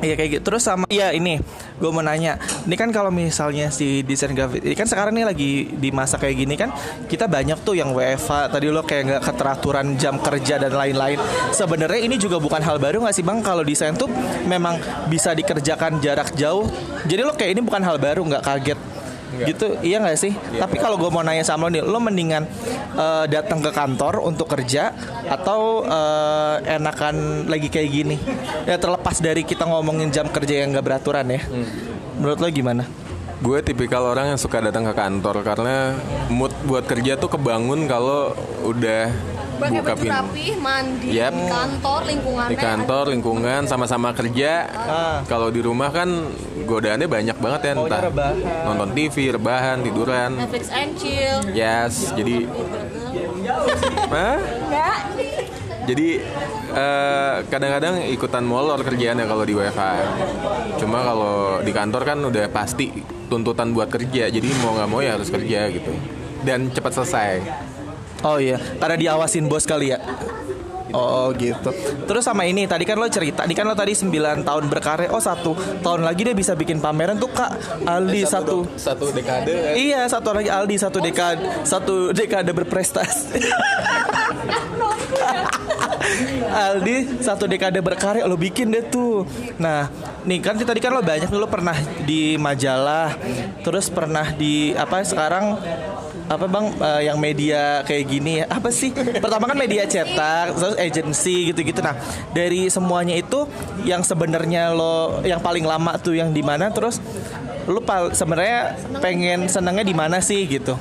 Iya 0.00 0.16
kayak 0.16 0.30
gitu. 0.32 0.42
Terus 0.48 0.64
sama 0.64 0.88
iya 0.88 1.12
ini 1.12 1.36
gue 1.76 1.90
mau 1.92 2.00
nanya. 2.00 2.40
Ini 2.64 2.74
kan 2.76 2.88
kalau 2.88 3.12
misalnya 3.12 3.68
si 3.68 4.00
desain 4.00 4.32
grafis 4.32 4.64
ini 4.64 4.72
kan 4.72 4.88
sekarang 4.88 5.12
nih 5.12 5.28
lagi 5.28 5.50
di 5.76 5.92
masa 5.92 6.16
kayak 6.16 6.36
gini 6.40 6.54
kan 6.56 6.72
kita 7.04 7.28
banyak 7.28 7.60
tuh 7.60 7.76
yang 7.76 7.92
WFH 7.92 8.48
tadi 8.48 8.72
lo 8.72 8.80
kayak 8.80 9.02
nggak 9.12 9.22
keteraturan 9.28 9.86
jam 10.00 10.16
kerja 10.16 10.56
dan 10.56 10.72
lain-lain. 10.72 11.20
Sebenarnya 11.52 12.00
ini 12.00 12.16
juga 12.16 12.40
bukan 12.40 12.64
hal 12.64 12.80
baru 12.80 13.04
nggak 13.04 13.14
sih 13.16 13.24
bang 13.24 13.44
kalau 13.44 13.60
desain 13.60 13.92
tuh 13.92 14.08
memang 14.48 14.80
bisa 15.12 15.36
dikerjakan 15.36 16.00
jarak 16.00 16.32
jauh. 16.32 16.64
Jadi 17.04 17.20
lo 17.20 17.36
kayak 17.36 17.60
ini 17.60 17.62
bukan 17.64 17.84
hal 17.84 18.00
baru 18.00 18.24
nggak 18.24 18.44
kaget 18.44 18.80
gitu 19.46 19.78
iya 19.80 20.02
nggak 20.02 20.18
sih? 20.18 20.32
Tapi 20.34 20.76
kalau 20.82 20.98
gue 20.98 21.10
mau 21.10 21.22
nanya 21.22 21.46
sama 21.46 21.68
lo 21.68 21.70
nih 21.70 21.82
lo 21.84 21.98
mendingan 22.02 22.44
eh, 22.98 23.24
datang 23.30 23.62
ke 23.62 23.70
kantor 23.70 24.24
untuk 24.24 24.50
kerja 24.50 24.90
atau 25.30 25.86
eh, 25.86 26.76
enakan 26.80 27.46
lagi 27.46 27.70
kayak 27.70 27.90
gini? 27.90 28.16
Ya 28.66 28.76
terlepas 28.76 29.22
dari 29.22 29.46
kita 29.46 29.66
ngomongin 29.66 30.10
jam 30.10 30.26
kerja 30.28 30.64
yang 30.64 30.74
nggak 30.74 30.86
beraturan 30.86 31.26
ya. 31.30 31.40
Menurut 32.18 32.38
lo 32.42 32.48
gimana? 32.50 32.84
Gue 33.40 33.64
tipikal 33.64 34.04
orang 34.04 34.36
yang 34.36 34.40
suka 34.40 34.60
datang 34.60 34.84
ke 34.84 34.92
kantor 34.92 35.40
karena 35.40 35.96
mood 36.28 36.52
buat 36.68 36.84
kerja 36.84 37.16
tuh 37.16 37.32
kebangun 37.32 37.88
kalau 37.88 38.36
udah 38.68 39.08
pakai 39.60 39.80
buka 39.80 39.92
baju 39.92 40.02
pintu. 40.02 40.16
rapih 40.16 40.52
mandi 40.56 41.08
Yap. 41.12 41.32
di 41.32 41.44
kantor 41.46 42.00
lingkungannya 42.08 42.50
Di 42.50 42.56
kantor 42.56 43.04
lingkungan 43.12 43.62
sama-sama 43.68 44.08
kerja. 44.16 44.52
Ah. 44.72 45.18
Kalau 45.28 45.52
di 45.52 45.60
rumah 45.60 45.92
kan 45.92 46.08
godaannya 46.64 47.06
banyak 47.06 47.36
banget 47.36 47.60
ya 47.60 47.72
entah 47.76 48.00
rebahan. 48.08 48.34
nonton 48.66 48.88
TV, 48.96 49.16
rebahan, 49.36 49.76
tiduran. 49.84 50.30
Netflix 50.40 50.64
and 50.72 50.92
chill 50.96 51.38
Yes, 51.52 52.10
jadi 52.16 52.48
Hah? 54.14 54.38
Jadi 55.90 56.22
eh, 56.70 57.34
kadang-kadang 57.50 58.04
ikutan 58.14 58.46
molor 58.46 58.78
kerjaannya 58.84 59.26
kalau 59.26 59.42
di 59.42 59.58
WFH. 59.58 59.82
Cuma 60.78 61.02
kalau 61.02 61.58
di 61.66 61.72
kantor 61.74 62.02
kan 62.06 62.18
udah 62.22 62.46
pasti 62.52 62.94
tuntutan 63.26 63.74
buat 63.74 63.90
kerja. 63.90 64.30
Jadi 64.30 64.48
mau 64.62 64.76
nggak 64.78 64.88
mau 64.90 65.02
ya 65.02 65.18
harus 65.18 65.32
kerja 65.34 65.66
gitu. 65.72 65.90
Dan 66.46 66.70
cepat 66.70 66.94
selesai. 66.94 67.32
Oh 68.20 68.36
iya, 68.36 68.60
karena 68.78 68.96
diawasin 69.00 69.48
bos 69.48 69.64
kali 69.64 69.96
ya. 69.96 69.98
Oh 70.90 71.30
gitu. 71.38 71.70
Terus 72.06 72.26
sama 72.26 72.44
ini 72.46 72.66
tadi 72.66 72.82
kan 72.82 72.98
lo 72.98 73.06
cerita, 73.06 73.46
tadi 73.46 73.54
kan 73.54 73.62
lo 73.66 73.78
tadi 73.78 73.94
9 73.94 74.42
tahun 74.42 74.64
berkarya. 74.66 75.08
Oh 75.14 75.22
satu 75.22 75.54
tahun 75.82 76.02
lagi 76.02 76.26
dia 76.26 76.34
bisa 76.34 76.58
bikin 76.58 76.82
pameran 76.82 77.18
tuh 77.18 77.30
kak 77.30 77.86
Aldi 77.86 78.26
satu. 78.26 78.66
satu 78.74 79.14
dekade. 79.14 79.78
Iya 79.78 80.10
satu 80.10 80.34
lagi 80.34 80.50
Aldi 80.50 80.76
satu 80.78 80.98
dekade 80.98 81.42
satu 81.62 82.10
dekade 82.10 82.50
berprestasi. 82.50 83.38
Aldi 86.50 87.22
satu 87.22 87.46
dekade 87.46 87.78
berkarya 87.78 88.26
lo 88.26 88.34
bikin 88.34 88.74
deh 88.74 88.82
tuh. 88.82 89.22
Nah, 89.62 89.86
nih 90.26 90.42
kan 90.42 90.58
tadi 90.58 90.82
kan 90.82 90.90
lo 90.90 91.02
banyak 91.06 91.30
lo 91.30 91.46
pernah 91.46 91.76
di 92.02 92.34
majalah, 92.34 93.14
terus 93.62 93.86
pernah 93.86 94.26
di 94.34 94.74
apa 94.74 95.06
sekarang 95.06 95.54
apa 96.30 96.46
bang? 96.46 96.66
Eh, 96.78 97.00
yang 97.10 97.18
media 97.18 97.82
kayak 97.82 98.04
gini 98.06 98.32
ya? 98.40 98.46
Apa 98.46 98.70
sih? 98.70 98.94
Pertama 98.94 99.50
kan 99.50 99.58
media 99.58 99.82
cetak 99.82 100.54
terus 100.54 100.78
agency 100.78 101.50
gitu-gitu. 101.50 101.82
Nah 101.82 101.98
dari 102.30 102.70
semuanya 102.70 103.18
itu 103.18 103.50
yang 103.82 104.06
sebenarnya 104.06 104.70
lo 104.70 105.18
yang 105.26 105.42
paling 105.42 105.66
lama 105.66 105.98
tuh 105.98 106.14
yang 106.14 106.30
di 106.30 106.46
mana 106.46 106.70
terus 106.70 107.02
lo 107.66 107.82
sebenarnya 108.14 108.78
pengen 109.02 109.50
senangnya 109.50 109.82
di 109.82 109.94
mana 109.94 110.22
sih 110.22 110.46
gitu? 110.46 110.78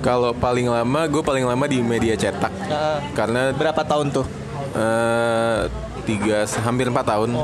Kalau 0.00 0.32
paling 0.32 0.64
lama, 0.64 1.04
gue 1.12 1.20
paling 1.20 1.44
lama 1.44 1.68
di 1.68 1.84
media 1.84 2.16
cetak. 2.16 2.48
Nah, 2.72 3.04
Karena 3.12 3.52
berapa 3.52 3.84
tahun 3.84 4.08
tuh? 4.08 4.24
Eh, 4.72 5.68
tiga 6.08 6.48
hampir 6.64 6.88
empat 6.88 7.04
tahun. 7.04 7.36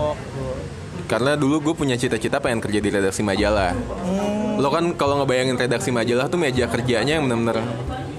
Karena 1.04 1.37
dulu 1.37 1.61
gue 1.71 1.75
punya 1.76 2.00
cita-cita 2.00 2.40
pengen 2.40 2.64
kerja 2.64 2.80
di 2.80 2.88
redaksi 2.88 3.21
majalah. 3.21 3.76
Lo 4.56 4.68
kan 4.68 4.96
kalau 4.96 5.20
ngebayangin 5.20 5.56
redaksi 5.56 5.92
majalah 5.92 6.26
tuh 6.26 6.40
meja 6.40 6.64
kerjanya 6.66 7.20
yang 7.20 7.28
bener-bener 7.28 7.60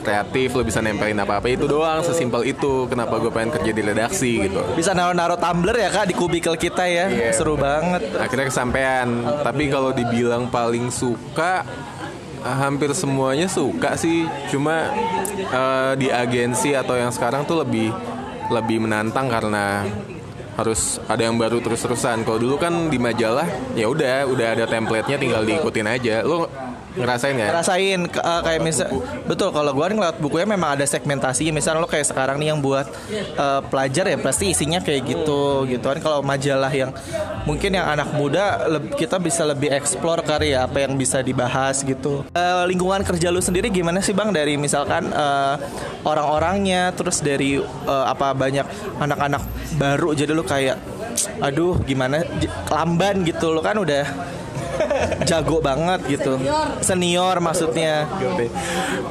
kreatif, 0.01 0.55
lo 0.55 0.63
bisa 0.63 0.79
nempelin 0.79 1.19
apa-apa 1.19 1.51
itu 1.51 1.67
doang, 1.67 1.99
sesimpel 1.99 2.47
itu. 2.47 2.87
Kenapa 2.87 3.19
gue 3.19 3.27
pengen 3.27 3.51
kerja 3.51 3.71
di 3.75 3.81
redaksi 3.83 4.31
gitu. 4.47 4.63
bisa 4.71 4.95
naruh-naruh 4.95 5.35
tumbler 5.35 5.75
ya 5.75 5.89
kak 5.91 6.07
di 6.07 6.15
kubikel 6.15 6.55
kita 6.55 6.87
ya 6.87 7.11
Iya. 7.11 7.35
seru 7.35 7.59
banget 7.59 8.15
Akhirnya 8.15 8.47
kesampaian. 8.47 9.07
Tapi 9.43 9.67
kalau 9.67 9.91
dibilang 9.91 10.47
paling 10.47 10.87
suka 10.87 11.67
hampir 12.39 12.95
semuanya 12.95 13.51
suka 13.51 13.99
sih. 13.99 14.23
Cuma 14.47 14.95
eh, 15.35 15.93
di 15.99 16.07
agensi 16.07 16.71
atau 16.71 16.95
yang 16.95 17.11
sekarang 17.11 17.43
tuh 17.43 17.67
lebih 17.67 17.91
lebih 18.47 18.79
menantang 18.79 19.27
karena 19.27 19.83
harus 20.57 20.97
ada 21.05 21.21
yang 21.21 21.37
baru 21.37 21.61
terus-terusan. 21.61 22.25
Kalau 22.25 22.37
dulu 22.37 22.57
kan 22.57 22.89
di 22.89 22.97
majalah 22.97 23.45
ya 23.73 23.85
udah 23.85 24.25
udah 24.25 24.47
ada 24.51 24.65
template-nya 24.65 25.15
tinggal 25.15 25.43
diikutin 25.43 25.87
aja. 25.87 26.15
Lo 26.21 26.49
ngerasain 26.89 27.37
ya? 27.37 27.53
rasain 27.53 28.09
ke- 28.09 28.17
eh, 28.17 28.41
kayak 28.41 28.57
misal 28.59 28.89
betul 29.23 29.53
kalau 29.53 29.69
gua 29.69 29.85
ngeliat 29.85 30.17
bukunya 30.17 30.49
memang 30.49 30.73
ada 30.73 30.81
segmentasi 30.81 31.53
misalnya 31.53 31.77
lo 31.77 31.85
kayak 31.85 32.09
sekarang 32.09 32.41
nih 32.41 32.49
yang 32.49 32.57
buat 32.57 32.89
eh, 33.13 33.61
pelajar 33.69 34.09
ya 34.09 34.17
pasti 34.17 34.49
isinya 34.49 34.81
kayak 34.81 35.05
gitu 35.05 35.41
gitu 35.67 35.85
kan 35.85 36.01
kalau 36.01 36.25
majalah 36.25 36.73
yang 36.73 36.89
mungkin 37.45 37.77
yang 37.77 37.85
anak 37.85 38.09
muda 38.11 38.65
kita 38.97 39.21
bisa 39.21 39.45
lebih 39.45 39.69
explore 39.69 40.25
kali 40.25 40.57
ya 40.57 40.65
apa 40.65 40.81
yang 40.81 40.97
bisa 40.97 41.21
dibahas 41.21 41.85
gitu 41.85 42.25
Eh, 42.33 42.63
lingkungan 42.65 43.05
kerja 43.05 43.29
lu 43.29 43.39
sendiri 43.39 43.69
gimana 43.69 44.01
sih 44.01 44.17
bang 44.17 44.33
dari 44.33 44.57
misalkan 44.57 45.05
eh, 45.07 45.55
orang-orangnya 46.01 46.89
terus 46.93 47.19
dari 47.19 47.61
eh, 47.61 48.05
apa 48.09 48.33
banyak 48.33 48.65
anak-anak 48.97 49.43
baru 49.75 50.15
jadi 50.15 50.31
lu 50.31 50.41
kayak 50.47 50.79
aduh 51.43 51.77
gimana? 51.83 52.23
Lamban 52.71 53.21
gitu 53.27 53.51
lo 53.53 53.61
kan 53.61 53.77
udah 53.77 54.07
jago 55.29 55.57
banget 55.59 55.99
gitu. 56.07 56.37
Senior. 56.81 57.41
Maksudnya. 57.41 58.05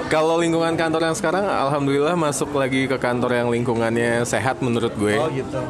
Kalau 0.08 0.38
lingkungan 0.38 0.74
kantor 0.78 1.12
yang 1.12 1.16
sekarang, 1.16 1.44
alhamdulillah 1.46 2.14
masuk 2.14 2.54
lagi 2.54 2.86
ke 2.86 2.96
kantor 2.96 3.44
yang 3.44 3.48
lingkungannya 3.50 4.22
sehat 4.26 4.62
menurut 4.62 4.94
gue. 4.94 5.16
gitu. 5.34 5.60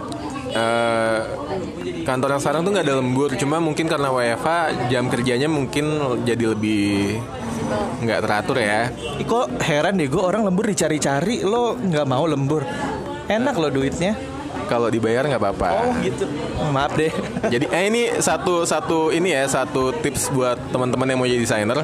Eh, 0.57 1.21
kantor 2.09 2.39
yang 2.39 2.41
sekarang 2.41 2.61
tuh 2.65 2.73
nggak 2.73 2.87
ada 2.89 2.97
lembur, 2.97 3.31
cuma 3.37 3.61
mungkin 3.61 3.93
karena 3.93 4.09
WFH 4.09 4.89
jam 4.89 5.05
kerjanya 5.13 5.53
mungkin 5.53 6.01
jadi 6.25 6.57
lebih 6.57 7.21
nggak 8.01 8.21
teratur 8.25 8.57
ya. 8.57 8.89
Ih, 9.21 9.27
kok 9.29 9.53
heran 9.61 10.01
deh 10.01 10.09
gue 10.09 10.23
orang 10.23 10.49
lembur 10.49 10.65
dicari-cari 10.65 11.45
lo 11.45 11.77
nggak 11.77 12.07
mau 12.09 12.25
lembur? 12.25 12.65
Enak 13.29 13.53
lo 13.59 13.69
duitnya 13.69 14.17
Kalau 14.67 14.91
dibayar 14.91 15.23
nggak 15.27 15.43
apa-apa. 15.43 15.69
gitu 16.03 16.27
maaf 16.75 16.93
deh 16.99 17.13
Jadi 17.47 17.71
eh 17.71 17.85
ini 17.87 18.03
satu 18.19 18.67
satu 18.67 19.15
ini 19.15 19.31
ya 19.31 19.47
satu 19.47 19.95
tips 20.03 20.35
buat 20.35 20.59
teman-teman 20.75 21.07
yang 21.07 21.19
mau 21.23 21.29
jadi 21.29 21.43
desainer. 21.43 21.79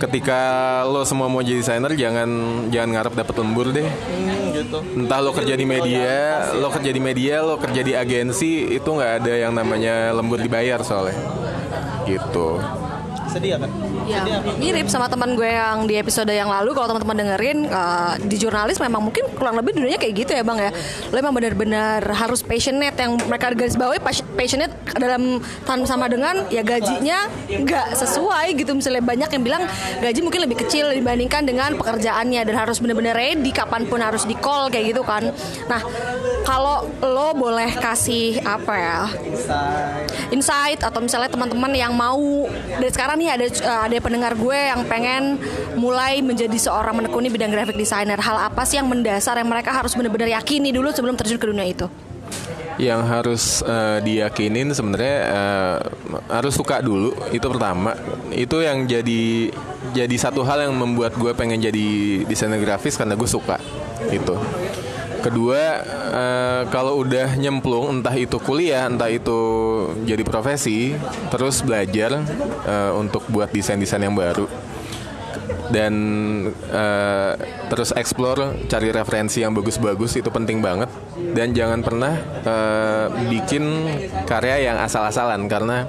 Ketika 0.00 0.40
lo 0.88 1.04
semua 1.04 1.28
mau 1.28 1.44
jadi 1.44 1.60
desainer 1.60 1.92
jangan 1.92 2.28
jangan 2.72 2.88
ngarep 2.96 3.14
dapat 3.20 3.34
lembur 3.36 3.68
deh. 3.68 3.84
gitu 4.56 4.80
Entah 4.96 5.20
lo 5.20 5.30
kerja 5.36 5.54
di 5.54 5.68
media, 5.68 6.48
lo 6.56 6.72
kerja 6.72 6.90
di 6.90 7.00
media, 7.00 7.44
lo 7.44 7.60
kerja 7.60 7.84
di 7.84 7.92
agensi 7.92 8.72
itu 8.72 8.88
nggak 8.88 9.12
ada 9.20 9.32
yang 9.36 9.52
namanya 9.52 10.16
lembur 10.16 10.40
dibayar 10.40 10.80
soalnya. 10.80 11.16
Gitu. 12.08 12.58
sedih 13.30 13.54
ya 13.54 13.58
kan 13.62 13.70
Ya, 14.10 14.22
mirip 14.58 14.90
sama 14.90 15.06
teman 15.06 15.38
gue 15.38 15.46
yang 15.46 15.86
di 15.86 15.94
episode 15.94 16.34
yang 16.34 16.50
lalu. 16.50 16.74
Kalau 16.74 16.90
teman-teman 16.90 17.16
dengerin 17.22 17.58
eh, 17.70 18.12
di 18.26 18.36
jurnalis 18.36 18.82
memang 18.82 19.06
mungkin 19.06 19.22
kurang 19.38 19.54
lebih 19.54 19.78
dunianya 19.78 20.02
kayak 20.02 20.14
gitu 20.26 20.32
ya 20.34 20.42
bang 20.42 20.58
ya. 20.58 20.70
Lo 21.14 21.16
emang 21.16 21.34
benar-benar 21.34 22.02
harus 22.02 22.42
passionate 22.42 22.98
yang 22.98 23.14
mereka 23.30 23.54
garis 23.54 23.78
bawahi 23.78 24.02
pas- 24.02 24.26
passionate 24.34 24.74
dalam 24.98 25.38
sama 25.86 26.10
dengan 26.10 26.50
ya 26.50 26.66
gajinya 26.66 27.30
nggak 27.46 27.94
sesuai 27.94 28.58
gitu. 28.58 28.74
Misalnya 28.74 29.02
banyak 29.06 29.30
yang 29.30 29.42
bilang 29.46 29.62
gaji 30.02 30.20
mungkin 30.26 30.40
lebih 30.44 30.66
kecil 30.66 30.90
dibandingkan 30.90 31.46
dengan 31.46 31.78
pekerjaannya 31.78 32.42
dan 32.42 32.54
harus 32.58 32.82
benar-benar 32.82 33.14
ready 33.14 33.54
kapan 33.54 33.86
pun 33.86 34.02
harus 34.02 34.26
di 34.26 34.34
call 34.34 34.68
kayak 34.68 34.92
gitu 34.92 35.02
kan. 35.06 35.30
Nah 35.70 35.80
kalau 36.50 36.82
lo 36.98 37.30
boleh 37.38 37.70
kasih 37.78 38.42
apa 38.42 38.74
ya 38.74 39.00
insight 40.34 40.82
atau 40.82 40.98
misalnya 40.98 41.30
teman-teman 41.30 41.70
yang 41.70 41.94
mau 41.94 42.50
dari 42.74 42.90
sekarang 42.90 43.22
nih 43.22 43.30
ada 43.38 43.46
uh, 43.46 43.80
ada 43.86 43.94
pendengar 44.02 44.34
gue 44.34 44.58
yang 44.58 44.82
pengen 44.90 45.38
mulai 45.78 46.18
menjadi 46.18 46.58
seorang 46.58 46.98
menekuni 46.98 47.30
bidang 47.30 47.54
graphic 47.54 47.78
designer 47.78 48.18
hal 48.18 48.50
apa 48.50 48.66
sih 48.66 48.82
yang 48.82 48.90
mendasar 48.90 49.38
yang 49.38 49.46
mereka 49.46 49.70
harus 49.70 49.94
benar-benar 49.94 50.26
yakini 50.26 50.74
dulu 50.74 50.90
sebelum 50.90 51.14
terjun 51.14 51.38
ke 51.38 51.46
dunia 51.46 51.70
itu 51.70 51.86
Yang 52.80 53.02
harus 53.12 53.42
eh, 53.60 53.98
diyakinin 54.00 54.72
sebenarnya 54.72 55.16
eh, 55.28 55.78
harus 56.32 56.56
suka 56.56 56.80
dulu 56.80 57.12
itu 57.28 57.44
pertama. 57.44 57.92
Itu 58.32 58.64
yang 58.64 58.88
jadi 58.88 59.52
jadi 59.92 60.16
satu 60.16 60.40
hal 60.48 60.64
yang 60.64 60.72
membuat 60.72 61.12
gue 61.12 61.28
pengen 61.36 61.60
jadi 61.60 61.88
desainer 62.24 62.56
grafis 62.56 62.96
karena 62.96 63.20
gue 63.20 63.28
suka 63.28 63.60
itu. 64.08 64.32
Kedua, 65.20 65.62
eh, 66.16 66.62
kalau 66.72 67.04
udah 67.04 67.36
nyemplung 67.36 68.00
entah 68.00 68.16
itu 68.16 68.40
kuliah, 68.40 68.88
entah 68.88 69.12
itu 69.12 69.40
jadi 70.08 70.24
profesi, 70.24 70.96
terus 71.28 71.60
belajar 71.60 72.24
eh, 72.64 72.92
untuk 72.96 73.28
buat 73.28 73.52
desain-desain 73.52 74.00
yang 74.00 74.16
baru. 74.16 74.48
Dan 75.70 75.94
eh, 76.72 77.32
terus 77.70 77.94
explore 77.94 78.66
cari 78.66 78.88
referensi 78.90 79.44
yang 79.44 79.52
bagus-bagus 79.52 80.18
itu 80.18 80.32
penting 80.32 80.64
banget. 80.64 80.88
Dan 81.36 81.52
jangan 81.52 81.84
pernah 81.84 82.16
eh, 82.42 83.06
bikin 83.28 83.64
karya 84.24 84.72
yang 84.72 84.76
asal-asalan 84.80 85.46
karena 85.46 85.86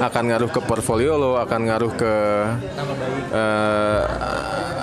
akan 0.00 0.24
ngaruh 0.32 0.50
ke 0.50 0.60
portfolio 0.64 1.20
lo 1.20 1.36
akan 1.36 1.60
ngaruh 1.68 1.92
ke 1.94 2.14
eh, 3.36 4.02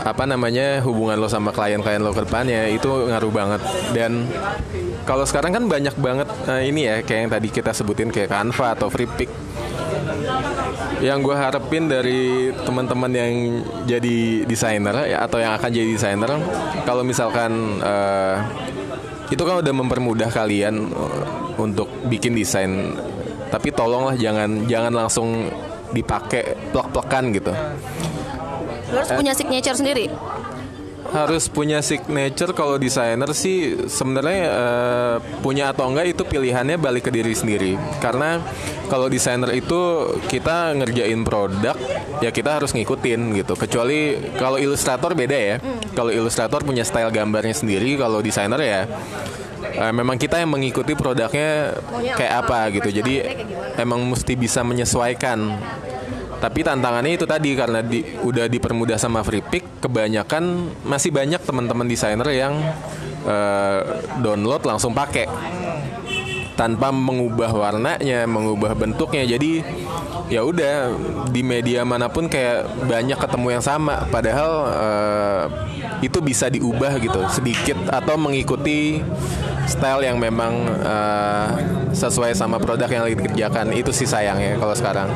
apa 0.06 0.24
namanya 0.24 0.80
hubungan 0.84 1.20
lo 1.20 1.28
sama 1.28 1.52
klien-klien 1.52 2.00
lo 2.00 2.16
ke 2.16 2.24
depannya 2.24 2.72
itu 2.72 2.88
ngaruh 2.88 3.32
banget. 3.34 3.62
Dan 3.92 4.28
kalau 5.04 5.24
sekarang 5.28 5.52
kan 5.56 5.64
banyak 5.66 5.96
banget 6.00 6.30
eh, 6.48 6.70
ini 6.70 6.88
ya 6.88 6.96
kayak 7.04 7.20
yang 7.28 7.32
tadi 7.32 7.48
kita 7.52 7.72
sebutin 7.76 8.10
kayak 8.14 8.32
Canva 8.32 8.78
atau 8.78 8.88
FreePic 8.88 9.30
yang 11.00 11.24
gue 11.24 11.32
harapin 11.32 11.88
dari 11.88 12.52
teman-teman 12.52 13.12
yang 13.16 13.32
jadi 13.88 14.44
desainer 14.44 15.08
ya, 15.08 15.24
atau 15.24 15.40
yang 15.40 15.56
akan 15.56 15.70
jadi 15.72 15.88
desainer 15.88 16.32
kalau 16.84 17.08
misalkan 17.08 17.80
eh, 17.80 18.36
itu 19.30 19.42
kan 19.46 19.62
udah 19.62 19.74
mempermudah 19.74 20.30
kalian 20.32 20.90
eh, 20.92 21.24
untuk 21.60 21.88
bikin 22.08 22.36
desain. 22.36 22.96
Tapi 23.50 23.74
tolonglah 23.74 24.14
jangan 24.14 24.70
jangan 24.70 24.94
langsung 24.94 25.50
dipakai 25.90 26.70
plek-plekan 26.70 27.34
gitu 27.34 27.50
harus 28.94 29.10
punya 29.14 29.34
signature 29.38 29.78
sendiri 29.78 30.06
harus 31.10 31.50
punya 31.50 31.82
signature 31.82 32.54
kalau 32.54 32.78
desainer 32.78 33.34
sih 33.34 33.90
sebenarnya 33.90 34.46
eh, 34.46 35.16
punya 35.42 35.74
atau 35.74 35.90
enggak 35.90 36.14
itu 36.14 36.22
pilihannya 36.22 36.78
balik 36.78 37.10
ke 37.10 37.12
diri 37.12 37.34
sendiri 37.34 37.82
karena 37.98 38.38
kalau 38.90 39.10
desainer 39.10 39.50
itu 39.58 40.06
kita 40.30 40.78
ngerjain 40.78 41.22
produk 41.26 41.74
ya 42.20 42.34
kita 42.34 42.60
harus 42.60 42.74
ngikutin 42.74 43.38
gitu. 43.38 43.54
Kecuali 43.56 44.18
kalau 44.36 44.58
ilustrator 44.58 45.14
beda 45.14 45.38
ya. 45.38 45.56
Kalau 45.94 46.10
ilustrator 46.10 46.66
punya 46.66 46.84
style 46.84 47.14
gambarnya 47.14 47.54
sendiri, 47.54 47.96
kalau 47.96 48.20
desainer 48.20 48.60
ya 48.60 48.82
eh, 49.78 49.94
memang 49.94 50.18
kita 50.18 50.42
yang 50.42 50.52
mengikuti 50.52 50.98
produknya 50.98 51.78
Maunya 51.94 52.14
kayak 52.18 52.34
apa, 52.46 52.58
apa 52.70 52.76
gitu. 52.76 52.90
Jadi 53.02 53.14
kayak 53.22 53.80
emang 53.80 54.02
mesti 54.10 54.34
bisa 54.36 54.66
menyesuaikan. 54.66 55.40
Tapi 56.40 56.64
tantangannya 56.64 57.20
itu 57.20 57.28
tadi 57.28 57.52
karena 57.52 57.84
di, 57.84 58.00
udah 58.24 58.48
dipermudah 58.48 58.96
sama 58.96 59.20
free 59.28 59.44
pick, 59.44 59.84
kebanyakan 59.84 60.72
masih 60.88 61.12
banyak 61.12 61.44
teman-teman 61.44 61.84
desainer 61.84 62.28
yang 62.32 62.56
eh, 63.28 63.80
download 64.24 64.64
langsung 64.64 64.96
pakai 64.96 65.28
tanpa 66.56 66.92
mengubah 66.92 67.52
warnanya, 67.56 68.28
mengubah 68.28 68.76
bentuknya. 68.76 69.24
Jadi 69.24 69.64
ya 70.28 70.44
udah 70.44 70.92
di 71.32 71.40
media 71.40 71.88
mana 71.88 72.12
pun 72.12 72.28
kayak 72.28 72.88
banyak 72.88 73.16
ketemu 73.16 73.48
yang 73.60 73.64
sama. 73.64 74.08
Padahal 74.08 74.52
eh, 74.68 75.44
itu 76.04 76.20
bisa 76.24 76.48
diubah 76.48 77.00
gitu 77.04 77.20
sedikit 77.32 77.76
atau 77.88 78.16
mengikuti 78.16 79.04
style 79.70 80.02
yang 80.02 80.18
memang 80.18 80.66
eh, 80.82 81.48
sesuai 81.94 82.34
sama 82.34 82.58
produk 82.58 82.90
yang 82.90 83.06
lagi 83.06 83.16
dikerjakan. 83.18 83.72
Itu 83.78 83.94
sih 83.94 84.10
sayangnya 84.10 84.58
kalau 84.58 84.74
sekarang. 84.74 85.08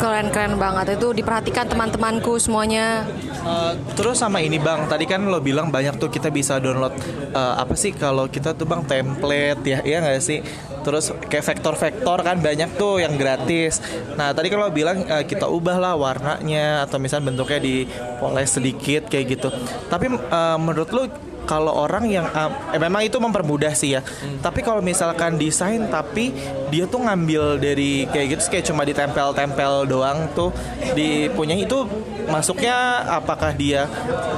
Keren-keren 0.00 0.56
banget 0.56 0.96
itu 0.96 1.12
diperhatikan 1.12 1.68
teman-temanku 1.68 2.40
semuanya. 2.40 3.04
Eh, 3.44 3.72
terus 3.96 4.20
sama 4.20 4.40
ini 4.40 4.56
bang, 4.56 4.88
tadi 4.88 5.04
kan 5.04 5.20
lo 5.28 5.40
bilang 5.44 5.68
banyak 5.68 6.00
tuh 6.00 6.08
kita 6.08 6.32
bisa 6.32 6.56
download 6.56 6.96
eh, 7.32 7.54
apa 7.60 7.76
sih 7.76 7.92
kalau 7.92 8.28
kita 8.28 8.56
tuh 8.56 8.64
bang 8.64 8.82
template 8.88 9.62
ya, 9.64 9.78
iya 9.84 10.00
nggak 10.00 10.24
sih? 10.24 10.40
Terus 10.80 11.12
kayak 11.28 11.44
vektor-vektor 11.44 12.24
kan 12.24 12.40
banyak 12.40 12.80
tuh 12.80 13.04
yang 13.04 13.20
gratis. 13.20 13.84
Nah 14.16 14.32
tadi 14.32 14.48
kalau 14.48 14.72
bilang 14.72 15.04
eh, 15.04 15.24
kita 15.28 15.44
ubah 15.44 15.76
lah 15.76 15.94
warnanya 15.96 16.88
atau 16.88 16.96
misalnya 16.96 17.32
bentuknya 17.32 17.60
dipoles 17.60 18.48
sedikit 18.48 19.08
kayak 19.12 19.36
gitu. 19.36 19.48
Tapi 19.92 20.08
eh, 20.08 20.56
menurut 20.56 20.90
lo 20.92 21.04
kalau 21.50 21.74
orang 21.74 22.06
yang 22.06 22.30
eh, 22.30 22.78
eh, 22.78 22.80
memang 22.80 23.02
itu 23.02 23.18
mempermudah 23.18 23.74
sih 23.74 23.98
ya. 23.98 24.06
Tapi 24.38 24.62
kalau 24.62 24.78
misalkan 24.78 25.34
desain 25.34 25.90
tapi 25.90 26.30
dia 26.70 26.86
tuh 26.86 27.02
ngambil 27.02 27.58
dari 27.58 28.06
kayak 28.06 28.38
gitu 28.38 28.42
kayak 28.54 28.64
cuma 28.70 28.86
ditempel-tempel 28.86 29.90
doang 29.90 30.30
tuh 30.30 30.54
di 30.94 31.26
punya 31.34 31.58
itu 31.58 31.82
masuknya 32.30 33.02
apakah 33.10 33.50
dia 33.50 33.90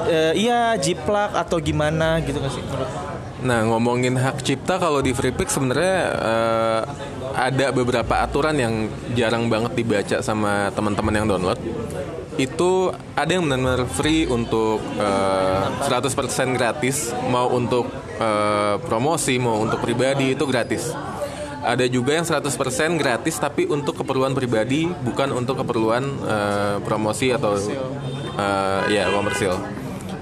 eh, 0.08 0.32
iya 0.40 0.72
jiplak 0.80 1.36
atau 1.36 1.60
gimana 1.60 2.24
gitu 2.24 2.40
sih 2.48 2.64
menurut? 2.64 3.11
Nah 3.42 3.66
ngomongin 3.66 4.14
hak 4.14 4.46
cipta 4.46 4.78
kalau 4.78 5.02
di 5.02 5.10
FreePick 5.10 5.50
sebenarnya 5.50 5.98
eh, 6.14 6.82
ada 7.34 7.74
beberapa 7.74 8.22
aturan 8.22 8.54
yang 8.54 8.86
jarang 9.18 9.50
banget 9.50 9.74
dibaca 9.74 10.22
sama 10.22 10.70
teman-teman 10.70 11.14
yang 11.22 11.26
download. 11.26 11.58
Itu 12.38 12.94
ada 13.18 13.28
yang 13.28 13.50
benar-benar 13.50 13.90
free 13.90 14.30
untuk 14.30 14.78
eh, 14.94 15.64
100% 15.90 16.54
gratis, 16.54 17.10
mau 17.26 17.50
untuk 17.50 17.90
eh, 18.22 18.78
promosi, 18.86 19.42
mau 19.42 19.58
untuk 19.58 19.82
pribadi 19.82 20.38
itu 20.38 20.46
gratis. 20.46 20.94
Ada 21.62 21.86
juga 21.86 22.18
yang 22.18 22.26
100% 22.26 22.46
gratis 22.98 23.38
tapi 23.38 23.70
untuk 23.70 23.98
keperluan 24.02 24.34
pribadi, 24.34 24.86
bukan 24.86 25.34
untuk 25.34 25.66
keperluan 25.66 26.02
eh, 26.22 26.76
promosi 26.86 27.34
atau 27.34 27.58
eh, 27.58 28.80
ya 28.86 29.10
komersil. 29.10 29.58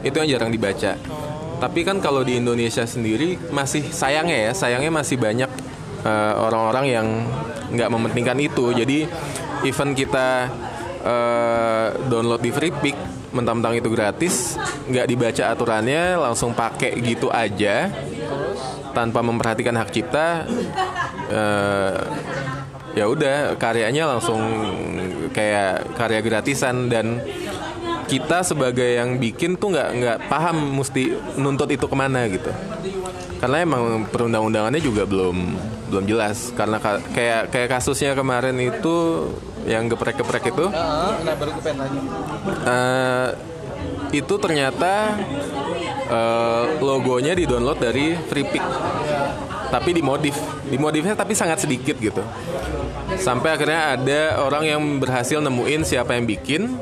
Itu 0.00 0.25
yang 0.25 0.41
jarang 0.41 0.49
dibaca. 0.49 1.20
Tapi 1.61 1.85
kan 1.85 2.00
kalau 2.00 2.25
di 2.25 2.40
Indonesia 2.40 2.88
sendiri 2.88 3.37
masih 3.52 3.85
sayangnya 3.93 4.49
ya, 4.49 4.52
sayangnya 4.57 4.88
masih 4.88 5.21
banyak 5.21 5.50
eh, 6.02 6.35
orang-orang 6.40 6.85
yang 6.88 7.07
nggak 7.76 7.90
mementingkan 7.93 8.38
itu. 8.40 8.73
Jadi 8.73 9.05
event 9.69 9.93
kita 9.93 10.49
eh, 11.05 11.88
download 12.09 12.40
di 12.40 12.49
FreePick, 12.49 12.97
mentang-mentang 13.37 13.76
itu 13.76 13.93
gratis, 13.93 14.57
nggak 14.88 15.07
dibaca 15.07 15.43
aturannya, 15.52 16.17
langsung 16.17 16.57
pakai 16.57 16.97
gitu 17.05 17.29
aja, 17.29 17.93
tanpa 18.97 19.21
memperhatikan 19.21 19.76
hak 19.76 19.93
cipta. 19.93 20.49
eh, 21.31 22.00
ya 22.90 23.07
udah 23.07 23.55
karyanya 23.55 24.19
langsung 24.19 24.43
kayak 25.31 25.95
karya 25.95 26.21
gratisan 26.26 26.90
dan 26.90 27.23
kita 28.11 28.43
sebagai 28.43 28.99
yang 28.99 29.23
bikin 29.23 29.55
tuh 29.55 29.71
nggak 29.71 29.88
nggak 29.95 30.19
paham 30.26 30.83
mesti 30.83 31.14
nuntut 31.38 31.71
itu 31.71 31.87
ke 31.87 31.95
mana 31.95 32.26
gitu. 32.26 32.50
Karena 33.38 33.62
emang 33.62 34.05
perundang-undangannya 34.11 34.83
juga 34.83 35.07
belum 35.07 35.37
belum 35.88 36.05
jelas. 36.05 36.50
Karena 36.52 36.82
ka- 36.82 37.00
kayak 37.15 37.54
kayak 37.54 37.69
kasusnya 37.71 38.19
kemarin 38.19 38.58
itu 38.58 39.30
yang 39.65 39.87
geprek-geprek 39.87 40.50
itu 40.50 40.67
eh, 42.67 43.28
itu 44.11 44.34
ternyata 44.43 45.15
eh, 46.11 46.65
logonya 46.82 47.32
di 47.39 47.47
download 47.47 47.78
dari 47.78 48.19
FreePick 48.19 48.65
tapi 49.71 49.95
dimodif. 49.95 50.34
Dimodifnya 50.67 51.15
tapi 51.15 51.32
sangat 51.39 51.63
sedikit 51.63 51.95
gitu. 51.97 52.21
Sampai 53.17 53.54
akhirnya 53.54 53.95
ada 53.95 54.21
orang 54.43 54.65
yang 54.67 54.82
berhasil 54.99 55.39
nemuin 55.39 55.87
siapa 55.87 56.19
yang 56.19 56.26
bikin 56.26 56.75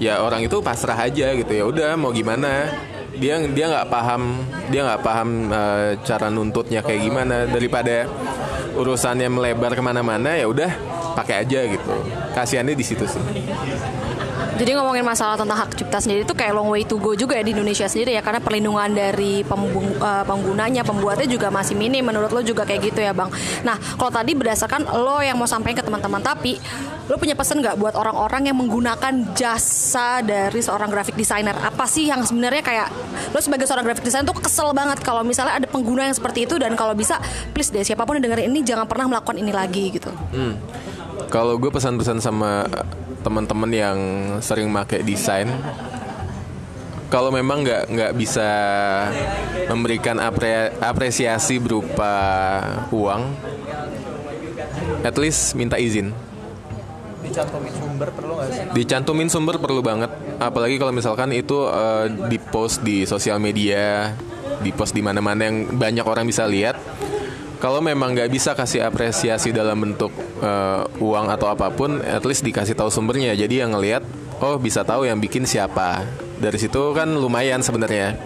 ya 0.00 0.24
orang 0.24 0.48
itu 0.48 0.58
pasrah 0.64 0.96
aja 0.96 1.36
gitu. 1.36 1.52
Ya 1.52 1.64
udah 1.68 1.94
mau 1.94 2.10
gimana? 2.10 2.72
Dia 3.14 3.36
dia 3.52 3.66
nggak 3.68 3.86
paham 3.92 4.40
dia 4.72 4.80
nggak 4.86 5.02
paham 5.04 5.28
eh, 5.52 5.90
cara 6.02 6.26
nuntutnya 6.32 6.80
kayak 6.80 7.00
gimana. 7.04 7.44
Daripada 7.46 8.08
urusannya 8.74 9.28
melebar 9.28 9.76
ke 9.76 9.82
mana-mana 9.84 10.34
ya 10.34 10.48
udah 10.48 10.72
pakai 11.14 11.44
aja 11.44 11.60
gitu. 11.68 11.92
Kasihannya 12.32 12.74
di 12.74 12.84
situ 12.86 13.04
sih 13.04 13.22
Jadi 14.60 14.76
ngomongin 14.76 15.00
masalah 15.00 15.40
tentang 15.40 15.56
hak 15.56 15.72
cipta 15.72 16.04
sendiri 16.04 16.28
itu 16.28 16.36
kayak 16.36 16.52
long 16.52 16.68
way 16.68 16.84
to 16.84 17.00
go 17.00 17.16
juga 17.16 17.32
ya 17.32 17.40
di 17.40 17.56
Indonesia 17.56 17.88
sendiri 17.88 18.12
ya 18.12 18.20
karena 18.20 18.44
perlindungan 18.44 18.92
dari 18.92 19.40
pembung- 19.40 19.96
eh, 19.96 20.24
penggunanya, 20.28 20.84
pembuatnya 20.84 21.24
juga 21.24 21.48
masih 21.48 21.80
minim. 21.80 22.04
Menurut 22.04 22.28
lo 22.28 22.44
juga 22.44 22.68
kayak 22.68 22.92
gitu 22.92 23.00
ya 23.00 23.16
bang. 23.16 23.32
Nah 23.64 23.80
kalau 23.96 24.12
tadi 24.12 24.36
berdasarkan 24.36 24.84
lo 25.00 25.24
yang 25.24 25.40
mau 25.40 25.48
sampaikan 25.48 25.80
ke 25.80 25.84
teman-teman 25.88 26.20
tapi 26.20 26.60
lo 27.08 27.16
punya 27.16 27.32
pesan 27.32 27.64
nggak 27.64 27.80
buat 27.80 27.96
orang-orang 27.96 28.52
yang 28.52 28.56
menggunakan 28.60 29.32
jasa 29.32 30.20
dari 30.20 30.60
seorang 30.60 30.92
graphic 30.92 31.16
designer? 31.16 31.56
Apa 31.56 31.88
sih 31.88 32.12
yang 32.12 32.20
sebenarnya 32.20 32.60
kayak 32.60 32.88
lo 33.32 33.40
sebagai 33.40 33.64
seorang 33.64 33.88
graphic 33.88 34.04
designer 34.04 34.28
tuh 34.28 34.44
kesel 34.44 34.76
banget 34.76 35.00
kalau 35.00 35.24
misalnya 35.24 35.56
ada 35.56 35.64
pengguna 35.72 36.04
yang 36.04 36.14
seperti 36.14 36.44
itu 36.44 36.60
dan 36.60 36.76
kalau 36.76 36.92
bisa 36.92 37.16
please 37.56 37.72
deh 37.72 37.80
siapa 37.80 38.04
pun 38.04 38.20
yang 38.20 38.28
dengerin 38.28 38.52
ini 38.52 38.60
jangan 38.60 38.84
pernah 38.84 39.08
melakukan 39.08 39.40
ini 39.40 39.56
lagi 39.56 39.88
gitu. 39.88 40.12
Kalau 41.32 41.56
gue 41.56 41.70
pesan-pesan 41.72 42.20
sama 42.20 42.68
teman-teman 43.20 43.70
yang 43.70 43.98
sering 44.40 44.72
make 44.72 45.00
desain, 45.04 45.48
kalau 47.10 47.28
memang 47.34 47.66
nggak 47.66 47.82
nggak 47.90 48.12
bisa 48.16 48.48
memberikan 49.66 50.16
apre- 50.22 50.72
apresiasi 50.78 51.58
berupa 51.58 52.12
uang, 52.94 53.22
at 55.04 55.16
least 55.18 55.58
minta 55.58 55.76
izin. 55.76 56.14
Dicantumin 57.20 57.72
sumber 57.76 58.08
perlu 58.10 58.32
nggak 58.38 58.48
sih? 58.48 58.62
Dicantumin 58.74 59.28
sumber 59.28 59.56
perlu 59.60 59.84
banget, 59.84 60.10
apalagi 60.40 60.80
kalau 60.80 60.90
misalkan 60.90 61.30
itu 61.36 61.68
eh, 61.68 62.06
di 62.30 62.38
post 62.40 62.80
di 62.80 63.04
sosial 63.04 63.36
media, 63.36 64.16
di 64.64 64.72
post 64.72 64.96
di 64.96 65.04
mana-mana 65.04 65.46
yang 65.46 65.68
banyak 65.76 66.06
orang 66.06 66.24
bisa 66.24 66.48
lihat. 66.48 66.80
Kalau 67.60 67.84
memang 67.84 68.16
nggak 68.16 68.32
bisa 68.32 68.56
kasih 68.56 68.80
apresiasi 68.88 69.52
dalam 69.52 69.76
bentuk 69.76 70.08
eh, 70.40 70.82
uang 70.96 71.28
atau 71.28 71.52
apa 71.52 71.68
pun, 71.68 72.00
at 72.00 72.24
least 72.24 72.40
dikasih 72.40 72.72
tahu 72.72 72.88
sumbernya. 72.88 73.36
Jadi 73.36 73.60
yang 73.60 73.76
ngelihat, 73.76 74.00
oh 74.40 74.56
bisa 74.56 74.80
tahu 74.80 75.04
yang 75.04 75.20
bikin 75.20 75.44
siapa. 75.44 76.08
Dari 76.40 76.56
situ 76.56 76.80
kan 76.96 77.12
lumayan 77.12 77.60
sebenarnya. 77.60 78.16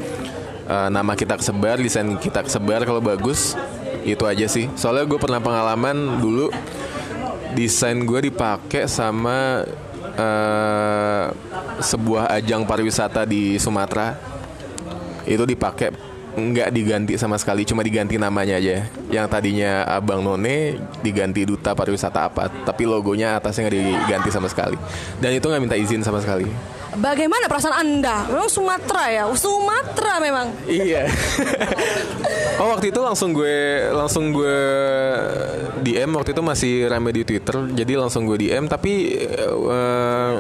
Eh, 0.71 0.89
nama 0.89 1.19
kita 1.19 1.35
kesebar, 1.43 1.83
desain 1.83 2.15
kita 2.15 2.47
kesebar 2.47 2.87
kalau 2.87 3.03
bagus, 3.03 3.59
itu 4.07 4.23
aja 4.23 4.47
sih. 4.47 4.71
Soalnya 4.79 5.03
gue 5.11 5.19
pernah 5.19 5.43
pengalaman 5.43 6.23
dulu 6.23 6.55
desain 7.59 7.99
gue 8.07 8.31
dipakai 8.31 8.87
sama 8.87 9.67
eh, 10.15 11.27
sebuah 11.83 12.31
ajang 12.39 12.63
pariwisata 12.71 13.27
di 13.27 13.59
Sumatera 13.59 14.15
itu 15.27 15.43
dipakai 15.43 16.14
nggak 16.35 16.69
diganti 16.75 17.15
sama 17.15 17.39
sekali 17.39 17.63
cuma 17.63 17.87
diganti 17.87 18.19
namanya 18.19 18.59
aja 18.59 18.91
yang 19.11 19.31
tadinya 19.31 19.87
abang 19.87 20.19
none 20.19 20.79
diganti 21.01 21.47
duta 21.47 21.79
pariwisata 21.79 22.27
apa 22.27 22.51
tapi 22.67 22.83
logonya 22.85 23.39
atasnya 23.39 23.71
nggak 23.71 23.75
diganti 23.79 24.29
sama 24.35 24.51
sekali 24.51 24.75
dan 25.23 25.31
itu 25.31 25.47
nggak 25.47 25.63
minta 25.63 25.79
izin 25.79 26.03
sama 26.03 26.19
sekali 26.19 26.51
Bagaimana 26.95 27.51
perasaan 27.51 27.75
anda? 27.75 28.23
Memang 28.31 28.47
Sumatera 28.47 29.11
ya, 29.11 29.27
Sumatera 29.35 30.23
memang. 30.23 30.47
Iya. 30.71 31.11
oh 32.63 32.71
waktu 32.71 32.95
itu 32.95 33.01
langsung 33.03 33.35
gue 33.35 33.91
langsung 33.91 34.31
gue 34.31 34.59
DM 35.83 36.15
waktu 36.15 36.31
itu 36.31 36.43
masih 36.47 36.87
rame 36.87 37.11
di 37.11 37.27
Twitter, 37.27 37.67
jadi 37.75 37.99
langsung 37.99 38.31
gue 38.31 38.39
DM 38.39 38.71
tapi 38.71 39.11
eh, 39.27 40.35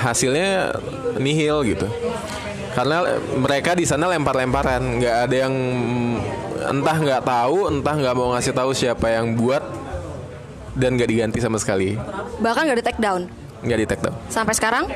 hasilnya 0.00 0.72
nihil 1.20 1.68
gitu. 1.68 1.84
Karena 2.78 3.02
mereka 3.34 3.74
di 3.74 3.82
sana 3.82 4.06
lempar-lemparan, 4.06 5.02
nggak 5.02 5.16
ada 5.26 5.34
yang 5.34 5.54
entah 6.62 6.94
nggak 6.94 7.22
tahu, 7.26 7.74
entah 7.74 7.94
nggak 7.98 8.14
mau 8.14 8.30
ngasih 8.38 8.54
tahu 8.54 8.70
siapa 8.70 9.18
yang 9.18 9.34
buat 9.34 9.66
dan 10.78 10.94
nggak 10.94 11.10
diganti 11.10 11.42
sama 11.42 11.58
sekali. 11.58 11.98
Bahkan 12.38 12.70
gak 12.70 12.78
di 12.78 12.86
take 12.86 13.02
down. 13.02 13.26
nggak 13.58 13.78
di 13.82 13.86
take 13.90 14.02
down. 14.06 14.14
Sampai 14.30 14.54
sekarang? 14.54 14.86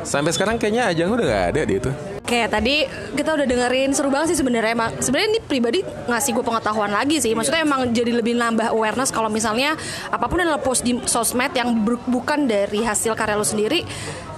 Sampai 0.00 0.32
sekarang 0.32 0.56
kayaknya 0.56 0.88
Ajang 0.88 1.12
udah 1.12 1.24
nggak 1.28 1.44
ada 1.52 1.60
di 1.68 1.74
itu. 1.76 1.92
Oke, 2.26 2.42
tadi 2.48 2.82
kita 3.14 3.38
udah 3.38 3.46
dengerin 3.46 3.92
seru 3.92 4.08
banget 4.08 4.34
sih 4.34 4.42
sebenarnya. 4.42 4.72
Emang 4.72 4.90
sebenarnya 4.98 5.36
ini 5.36 5.40
pribadi 5.44 5.78
ngasih 6.08 6.34
gue 6.34 6.42
pengetahuan 6.42 6.90
lagi 6.90 7.20
sih. 7.22 7.36
Maksudnya 7.36 7.62
emang 7.62 7.92
jadi 7.92 8.16
lebih 8.16 8.34
nambah 8.34 8.72
awareness 8.72 9.12
kalau 9.14 9.30
misalnya 9.30 9.76
apa 10.10 10.26
pun 10.26 10.40
yang 10.40 10.50
lo 10.50 10.58
post 10.58 10.82
di 10.82 10.98
sosmed 11.06 11.52
yang 11.52 11.76
bukan 12.08 12.48
dari 12.48 12.82
hasil 12.82 13.12
karya 13.14 13.36
lo 13.36 13.46
sendiri, 13.46 13.84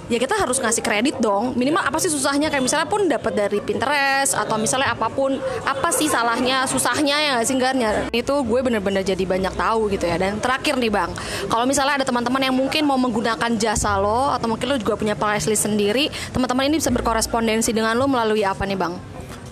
ya 0.09 0.19
kita 0.19 0.35
harus 0.35 0.59
ngasih 0.59 0.83
kredit 0.83 1.17
dong. 1.21 1.53
Minimal 1.55 1.85
apa 1.85 2.01
sih 2.01 2.09
susahnya 2.09 2.49
kayak 2.49 2.65
misalnya 2.65 2.89
pun 2.89 3.05
dapat 3.07 3.33
dari 3.37 3.61
Pinterest 3.61 4.33
atau 4.35 4.57
misalnya 4.57 4.97
apa 4.97 5.09
pun 5.13 5.37
apa 5.63 5.89
sih 5.93 6.09
salahnya, 6.09 6.65
susahnya 6.65 7.17
ya 7.21 7.31
nggak 7.39 7.47
sih? 7.47 7.57
Ya, 7.59 7.91
Itu 8.11 8.43
gue 8.43 8.61
bener-bener 8.65 9.05
jadi 9.05 9.21
banyak 9.23 9.55
tahu 9.55 9.93
gitu 9.93 10.09
ya. 10.09 10.17
Dan 10.17 10.41
terakhir 10.41 10.81
nih 10.81 10.91
Bang, 10.91 11.13
kalau 11.53 11.69
misalnya 11.69 12.03
ada 12.03 12.07
teman-teman 12.09 12.41
yang 12.41 12.57
mungkin 12.57 12.83
mau 12.89 12.97
menggunakan 12.97 13.55
jasa 13.61 14.01
lo 14.01 14.33
atau 14.33 14.49
mungkin 14.49 14.67
lo 14.73 14.77
juga 14.81 14.97
punya 14.97 15.13
price 15.15 15.47
list 15.47 15.69
sendiri, 15.69 16.09
teman-teman 16.33 16.73
ini 16.73 16.81
bisa 16.81 16.89
berkorespondensi 16.89 17.71
dengan 17.77 17.95
lo 17.95 18.09
melalui 18.09 18.43
apa 18.43 18.65
nih 18.65 18.79
Bang? 18.81 18.97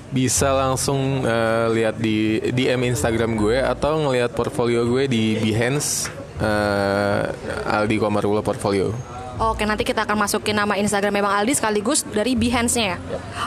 Bisa 0.06 0.54
langsung 0.54 1.26
eh, 1.26 1.66
lihat 1.76 2.00
di 2.00 2.40
DM 2.54 2.96
Instagram 2.96 3.36
gue 3.36 3.60
atau 3.60 4.00
ngelihat 4.06 4.32
portfolio 4.32 4.86
gue 4.88 5.04
di 5.10 5.36
Behance 5.36 6.08
eh, 6.40 7.22
Aldi 7.68 8.00
Komarula 8.00 8.40
Portfolio. 8.40 9.15
Oke, 9.36 9.68
nanti 9.68 9.84
kita 9.84 10.08
akan 10.08 10.16
masukin 10.16 10.56
nama 10.56 10.80
Instagramnya 10.80 11.20
Bang 11.20 11.36
Aldi 11.44 11.52
sekaligus 11.60 12.08
dari 12.08 12.32
Behance-nya 12.32 12.96
ya. 12.96 12.98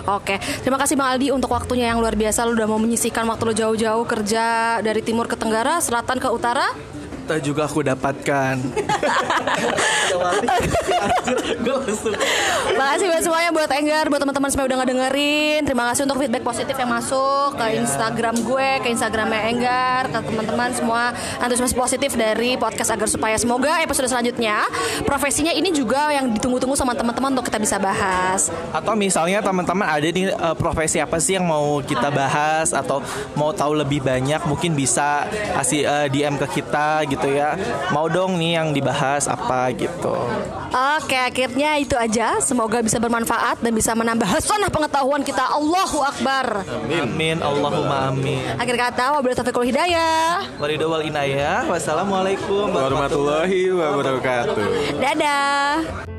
Oke, 0.05 0.37
terima 0.61 0.77
kasih 0.77 0.93
Bang 0.93 1.17
Aldi 1.17 1.33
untuk 1.33 1.49
waktunya 1.49 1.89
yang 1.89 1.97
luar 1.97 2.13
biasa. 2.13 2.45
Lu 2.45 2.53
udah 2.53 2.69
mau 2.69 2.77
menyisikan 2.77 3.25
waktu 3.25 3.49
lu 3.49 3.53
jauh-jauh 3.57 4.05
kerja 4.05 4.77
dari 4.85 5.01
timur 5.01 5.25
ke 5.25 5.33
tenggara, 5.33 5.81
selatan 5.81 6.21
ke 6.21 6.29
utara. 6.29 6.69
Kita 7.29 7.45
juga 7.45 7.69
aku 7.69 7.85
dapatkan. 7.85 8.57
Makasih 12.73 13.05
buat 13.05 13.21
semuanya 13.21 13.49
buat 13.53 13.69
Enggar, 13.69 14.09
buat 14.09 14.17
teman-teman 14.17 14.49
semua 14.49 14.65
udah 14.65 14.77
ngedengerin. 14.81 15.61
Terima 15.61 15.93
kasih 15.93 16.09
untuk 16.09 16.25
feedback 16.25 16.41
positif 16.41 16.73
yang 16.73 16.89
masuk 16.89 17.53
ke 17.53 17.65
Instagram 17.85 18.33
gue, 18.41 18.69
ke 18.81 18.87
Instagramnya 18.89 19.41
Enggar, 19.45 20.09
ke 20.09 20.19
teman-teman 20.25 20.73
semua 20.73 21.13
antusias 21.37 21.69
positif 21.69 22.17
dari 22.17 22.57
podcast 22.57 22.97
agar 22.97 23.05
supaya 23.05 23.37
semoga 23.37 23.77
episode 23.77 24.09
selanjutnya 24.09 24.65
profesinya 25.05 25.53
ini 25.53 25.69
juga 25.69 26.09
yang 26.09 26.33
ditunggu-tunggu 26.33 26.73
sama 26.73 26.97
teman-teman 26.97 27.37
untuk 27.37 27.45
kita 27.45 27.61
bisa 27.61 27.77
bahas. 27.77 28.49
Atau 28.73 28.97
misalnya 28.97 29.45
teman-teman 29.45 29.85
ada 29.85 30.07
nih 30.09 30.33
eh, 30.33 30.55
profesi 30.57 30.97
apa 30.97 31.21
sih 31.21 31.37
yang 31.37 31.45
mau 31.45 31.77
kita 31.85 32.09
bahas 32.09 32.73
atau 32.73 33.05
mau 33.37 33.53
tahu 33.53 33.77
lebih 33.77 34.01
banyak 34.01 34.41
mungkin 34.49 34.73
bisa 34.73 35.29
kasih 35.61 35.85
eh, 35.85 36.07
DM 36.09 36.41
ke 36.41 36.47
kita 36.57 37.05
gitu 37.05 37.18
ya. 37.27 37.59
Mau 37.91 38.07
dong 38.07 38.39
nih 38.39 38.61
yang 38.61 38.67
dibahas 38.71 39.27
apa 39.27 39.73
gitu. 39.75 40.15
Oke, 40.69 41.17
akhirnya 41.17 41.81
itu 41.81 41.97
aja. 41.97 42.37
Semoga 42.39 42.79
bisa 42.79 43.01
bermanfaat 43.01 43.59
dan 43.59 43.73
bisa 43.73 43.97
menambah 43.97 44.29
hasanah 44.29 44.69
pengetahuan 44.69 45.25
kita. 45.25 45.43
Allahu 45.43 45.99
Akbar. 46.05 46.63
Amin. 46.69 47.41
Allahumma 47.41 48.13
amin. 48.13 48.55
Akhir 48.61 48.75
kata, 48.77 49.17
wabillahi 49.17 49.37
taufiq 49.41 49.57
wal 49.57 49.67
hidayah. 49.67 50.45
Wal 50.61 50.71
inayah. 51.03 51.65
Wassalamualaikum 51.65 52.69
Warahmatullahi 52.69 53.73
wabarakatuh. 53.73 54.55
Dadah. 55.01 56.18